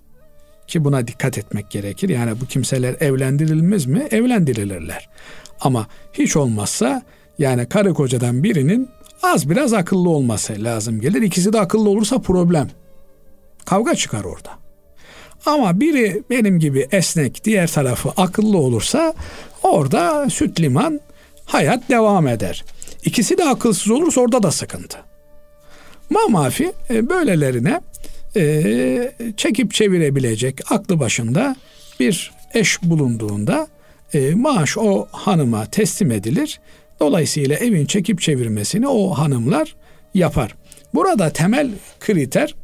[0.67, 2.09] ki buna dikkat etmek gerekir.
[2.09, 4.07] Yani bu kimseler evlendirilmez mi?
[4.11, 5.09] Evlendirilirler.
[5.61, 7.01] Ama hiç olmazsa
[7.39, 8.89] yani karı kocadan birinin
[9.23, 11.21] az biraz akıllı olması lazım gelir.
[11.21, 12.69] İkisi de akıllı olursa problem.
[13.65, 14.49] Kavga çıkar orada.
[15.45, 19.13] Ama biri benim gibi esnek, diğer tarafı akıllı olursa
[19.63, 20.99] orada süt liman
[21.45, 22.63] hayat devam eder.
[23.03, 24.97] İkisi de akılsız olursa orada da sıkıntı.
[26.09, 27.81] Mamafi e, böylelerine
[28.35, 31.55] e, çekip çevirebilecek aklı başında
[31.99, 33.67] bir eş bulunduğunda
[34.13, 36.59] e, maaş o hanıma teslim edilir.
[36.99, 39.75] Dolayısıyla evin çekip çevirmesini o hanımlar
[40.13, 40.55] yapar.
[40.93, 42.55] Burada temel kriter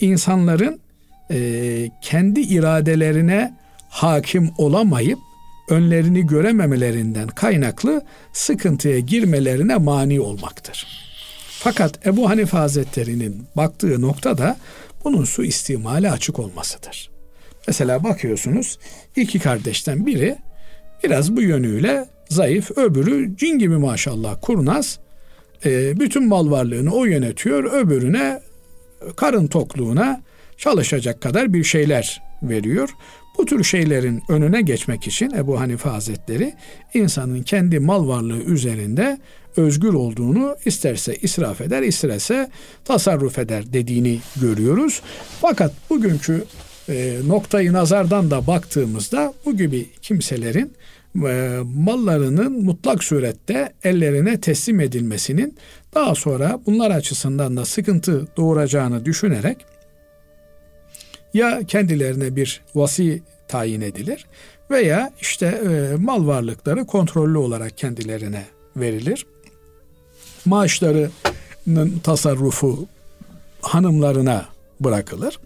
[0.00, 0.80] insanların
[1.30, 3.56] e, kendi iradelerine
[3.88, 5.18] hakim olamayıp
[5.68, 8.02] önlerini görememelerinden kaynaklı
[8.32, 10.86] sıkıntıya girmelerine mani olmaktır.
[11.58, 14.56] Fakat Ebu Hanife Hazretleri'nin baktığı nokta da
[15.04, 17.10] bunun su istimali açık olmasıdır.
[17.66, 18.78] Mesela bakıyorsunuz
[19.16, 20.36] iki kardeşten biri
[21.04, 24.98] biraz bu yönüyle zayıf, öbürü cin gibi maşallah kurnaz.
[25.64, 28.40] E, bütün mal varlığını o yönetiyor, öbürüne
[29.16, 30.22] karın tokluğuna
[30.56, 32.88] çalışacak kadar bir şeyler veriyor.
[33.38, 36.54] Bu tür şeylerin önüne geçmek için Ebu Hanife Hazretleri
[36.94, 39.18] insanın kendi mal varlığı üzerinde
[39.56, 42.50] özgür olduğunu isterse israf eder, isterse
[42.84, 45.02] tasarruf eder dediğini görüyoruz.
[45.40, 46.44] Fakat bugünkü
[46.88, 50.72] e, noktayı nazardan da baktığımızda bu gibi kimselerin
[51.16, 55.54] e, mallarının mutlak surette ellerine teslim edilmesinin
[55.94, 59.56] daha sonra bunlar açısından da sıkıntı doğuracağını düşünerek
[61.36, 64.26] ya kendilerine bir vasi tayin edilir
[64.70, 68.44] veya işte e, mal varlıkları kontrollü olarak kendilerine
[68.76, 69.26] verilir.
[70.44, 72.86] Maaşlarının tasarrufu
[73.62, 74.46] hanımlarına
[74.80, 75.38] bırakılır.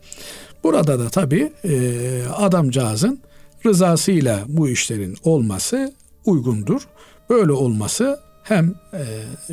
[0.64, 3.20] Burada da tabi e, adamcağızın
[3.66, 5.92] rızasıyla bu işlerin olması
[6.24, 6.88] uygundur.
[7.30, 9.04] Böyle olması hem e,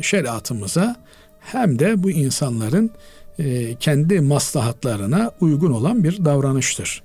[0.02, 0.96] şeriatımıza
[1.40, 2.90] hem de bu insanların
[3.38, 7.02] e, kendi maslahatlarına uygun olan bir davranıştır.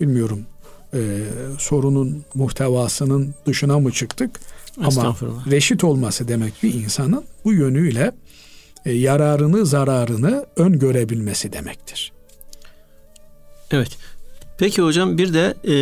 [0.00, 0.46] Bilmiyorum
[0.94, 0.98] e,
[1.58, 4.40] sorunun muhtevasının dışına mı çıktık?
[4.84, 5.16] Ama
[5.50, 8.12] reşit olması demek bir insanın bu yönüyle
[8.84, 12.12] e, yararını zararını ön görebilmesi demektir.
[13.70, 13.98] Evet.
[14.58, 15.74] Peki hocam bir de e,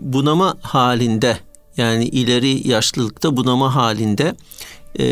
[0.00, 1.38] bunama halinde
[1.76, 4.34] yani ileri yaşlılıkta bunama halinde
[4.98, 5.06] e,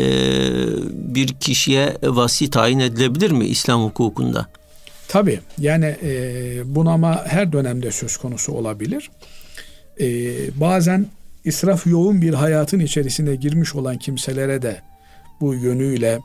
[1.15, 4.47] bir kişiye vasi tayin edilebilir mi İslam hukukunda?
[5.07, 9.11] Tabii yani e, bunama her dönemde söz konusu olabilir.
[9.99, 10.05] E,
[10.59, 11.05] bazen
[11.45, 14.81] israf yoğun bir hayatın içerisine girmiş olan kimselere de
[15.41, 16.19] bu yönüyle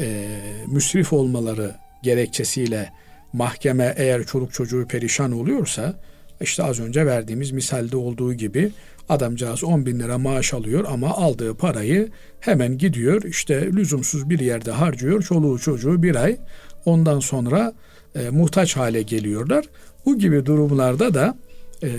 [0.00, 0.26] e,
[0.66, 2.92] müsrif olmaları gerekçesiyle
[3.32, 5.94] mahkeme eğer çoluk çocuğu perişan oluyorsa
[6.40, 8.70] işte az önce verdiğimiz misalde olduğu gibi
[9.08, 12.08] adamcağız 10 bin lira maaş alıyor ama aldığı parayı
[12.40, 16.36] hemen gidiyor işte lüzumsuz bir yerde harcıyor çoluğu çocuğu bir ay
[16.84, 17.72] ondan sonra
[18.14, 19.64] e, muhtaç hale geliyorlar.
[20.06, 21.36] Bu gibi durumlarda da
[21.82, 21.90] e,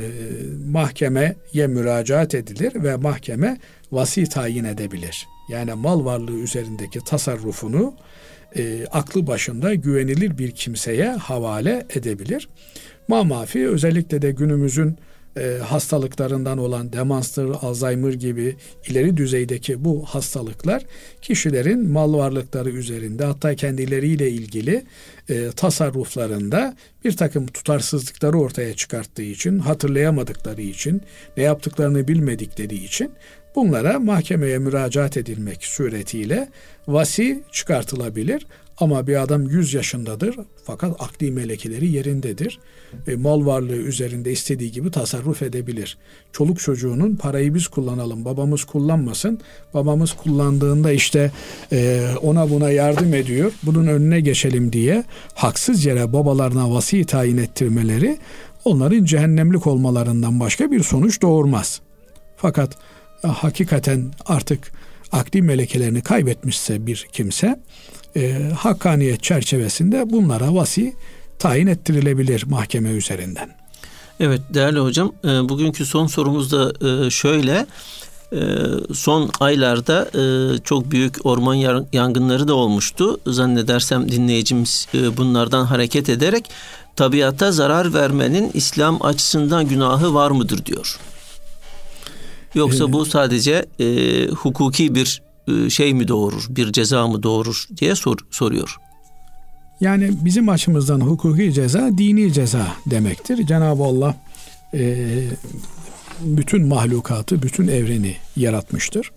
[0.65, 3.57] mahkemeye müracaat edilir ve mahkeme
[3.91, 5.27] vasi tayin edebilir.
[5.49, 7.93] Yani mal varlığı üzerindeki tasarrufunu
[8.55, 12.49] e, aklı başında güvenilir bir kimseye havale edebilir.
[13.07, 14.97] Mamafi özellikle de günümüzün
[15.39, 18.55] e, hastalıklarından olan demanstır, Alzheimer gibi
[18.88, 20.83] ileri düzeydeki bu hastalıklar
[21.21, 24.83] kişilerin mal varlıkları üzerinde hatta kendileriyle ilgili
[25.29, 26.75] e, tasarruflarında
[27.05, 31.01] bir takım tutarsızlıkları ortaya çıkarttığı için, hatırlayamadıkları için,
[31.38, 33.11] ne yaptıklarını bilmedikleri için
[33.55, 36.49] bunlara mahkemeye müracaat edilmek suretiyle
[36.88, 38.47] vasi çıkartılabilir.
[38.80, 42.59] Ama bir adam 100 yaşındadır fakat akli melekeleri yerindedir.
[43.07, 45.97] E, mal varlığı üzerinde istediği gibi tasarruf edebilir.
[46.32, 49.39] Çoluk çocuğunun parayı biz kullanalım, babamız kullanmasın.
[49.73, 51.32] Babamız kullandığında işte
[51.71, 53.51] e, ona buna yardım ediyor.
[53.63, 55.03] Bunun önüne geçelim diye
[55.34, 58.17] haksız yere babalarına vasi tayin ettirmeleri
[58.65, 61.82] onların cehennemlik olmalarından başka bir sonuç doğurmaz.
[62.36, 62.78] Fakat
[63.23, 64.71] e, hakikaten artık
[65.11, 67.59] akli melekelerini kaybetmişse bir kimse
[68.15, 70.93] e, hakkaniyet çerçevesinde bunlara vasi
[71.39, 73.49] tayin ettirilebilir mahkeme üzerinden.
[74.19, 77.65] Evet değerli hocam e, bugünkü son sorumuz da e, şöyle.
[78.33, 78.39] E,
[78.93, 80.07] son aylarda
[80.63, 83.19] çok büyük orman yangınları da olmuştu.
[83.27, 84.87] Zannedersem dinleyicimiz
[85.17, 86.45] bunlardan hareket ederek
[86.95, 90.99] tabiata zarar vermenin İslam açısından günahı var mıdır diyor.
[92.55, 93.65] Yoksa bu sadece
[94.35, 95.21] hukuki bir
[95.69, 98.77] şey mi doğurur, bir ceza mı doğurur diye sor, soruyor.
[99.81, 103.47] Yani bizim açımızdan hukuki ceza dini ceza demektir.
[103.47, 104.15] Cenab-ı Allah
[104.73, 105.07] e,
[106.21, 109.11] bütün mahlukatı, bütün evreni yaratmıştır.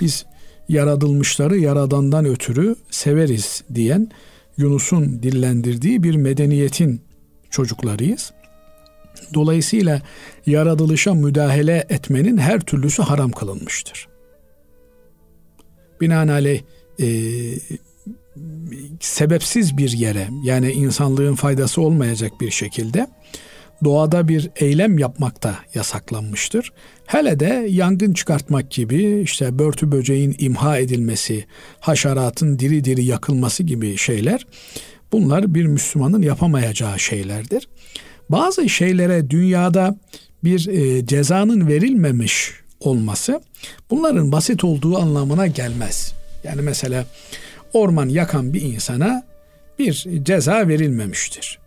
[0.00, 0.26] Biz
[0.68, 4.10] yaratılmışları yaradandan ötürü severiz diyen
[4.56, 7.00] Yunus'un dillendirdiği bir medeniyetin
[7.50, 8.32] çocuklarıyız.
[9.34, 10.02] Dolayısıyla
[10.46, 14.08] yaratılışa müdahale etmenin her türlüsü haram kılınmıştır.
[16.00, 16.60] Binaenaleyh
[17.00, 17.06] e,
[19.00, 23.06] sebepsiz bir yere yani insanlığın faydası olmayacak bir şekilde
[23.84, 26.72] doğada bir eylem yapmak da yasaklanmıştır.
[27.06, 31.44] Hele de yangın çıkartmak gibi işte börtü böceğin imha edilmesi,
[31.80, 34.46] haşeratın diri diri yakılması gibi şeyler
[35.12, 37.68] bunlar bir Müslümanın yapamayacağı şeylerdir.
[38.30, 39.98] Bazı şeylere dünyada
[40.44, 43.40] bir e, cezanın verilmemiş olması
[43.90, 46.12] bunların basit olduğu anlamına gelmez.
[46.44, 47.06] Yani mesela
[47.72, 49.24] orman yakan bir insana
[49.78, 51.58] bir ceza verilmemiştir.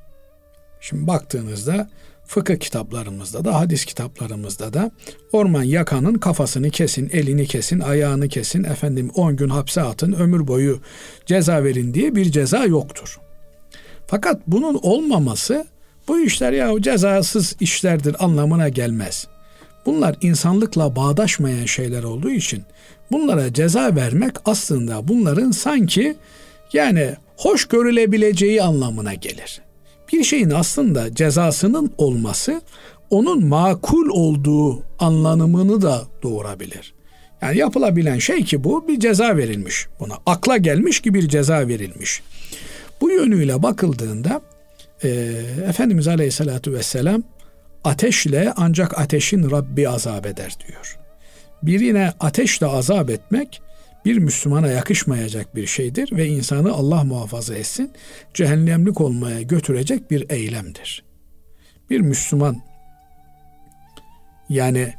[0.82, 1.90] Şimdi baktığınızda
[2.26, 4.92] fıkıh kitaplarımızda da hadis kitaplarımızda da
[5.32, 10.80] orman yakanın kafasını kesin, elini kesin, ayağını kesin, efendim 10 gün hapse atın, ömür boyu
[11.26, 13.20] ceza verin diye bir ceza yoktur.
[14.08, 15.66] Fakat bunun olmaması
[16.10, 19.28] Bu işler ya cezasız işlerdir anlamına gelmez.
[19.86, 22.64] Bunlar insanlıkla bağdaşmayan şeyler olduğu için
[23.12, 26.16] bunlara ceza vermek aslında bunların sanki
[26.74, 29.62] yani hoş görülebileceği anlamına gelir.
[30.14, 32.62] Bir şeyin aslında cezasının olması
[33.10, 36.94] onun makul olduğu anlamını da doğurabilir.
[37.42, 40.14] Yani yapılabilen şey ki bu bir ceza verilmiş buna.
[40.26, 42.22] Akla gelmiş ki bir ceza verilmiş.
[43.02, 44.42] Bu yönüyle bakıldığında
[45.04, 45.10] e,
[45.68, 47.24] Efendimiz Aleyhisselatü Vesselam
[47.84, 51.00] ateşle ancak ateşin Rabbi azap eder diyor.
[51.64, 53.62] Birine ateşle azap etmek
[54.06, 57.92] bir Müslümana yakışmayacak bir şeydir ve insanı Allah muhafaza etsin
[58.34, 61.04] cehennemlik olmaya götürecek bir eylemdir.
[61.90, 62.62] Bir Müslüman
[64.50, 64.94] yani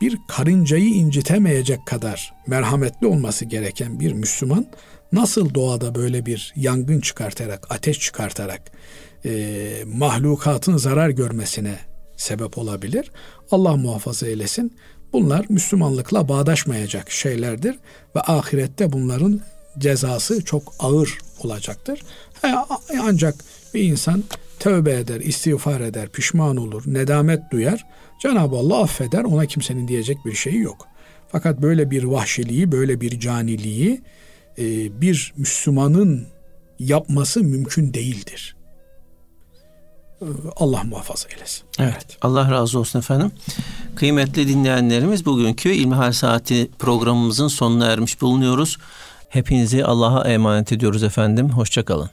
[0.00, 4.66] bir karıncayı incitemeyecek kadar merhametli olması gereken bir Müslüman
[5.12, 8.72] nasıl doğada böyle bir yangın çıkartarak, ateş çıkartarak
[9.24, 11.78] e, mahlukatın zarar görmesine
[12.22, 13.10] sebep olabilir?
[13.50, 14.76] Allah muhafaza eylesin.
[15.12, 17.78] Bunlar Müslümanlıkla bağdaşmayacak şeylerdir
[18.16, 19.40] ve ahirette bunların
[19.78, 22.02] cezası çok ağır olacaktır.
[23.02, 23.34] Ancak
[23.74, 24.24] bir insan
[24.58, 27.86] tövbe eder, istiğfar eder, pişman olur, nedamet duyar.
[28.22, 30.86] Cenab-ı Allah affeder, ona kimsenin diyecek bir şeyi yok.
[31.28, 34.02] Fakat böyle bir vahşiliği, böyle bir caniliği
[34.58, 36.26] e, bir Müslümanın
[36.78, 38.56] yapması mümkün değildir.
[40.56, 41.64] Allah muhafaza eylesin.
[41.78, 42.06] Evet.
[42.22, 43.32] Allah razı olsun efendim.
[43.94, 48.78] Kıymetli dinleyenlerimiz bugünkü İlmihal Saati programımızın sonuna ermiş bulunuyoruz.
[49.28, 51.50] Hepinizi Allah'a emanet ediyoruz efendim.
[51.50, 52.10] Hoşçakalın.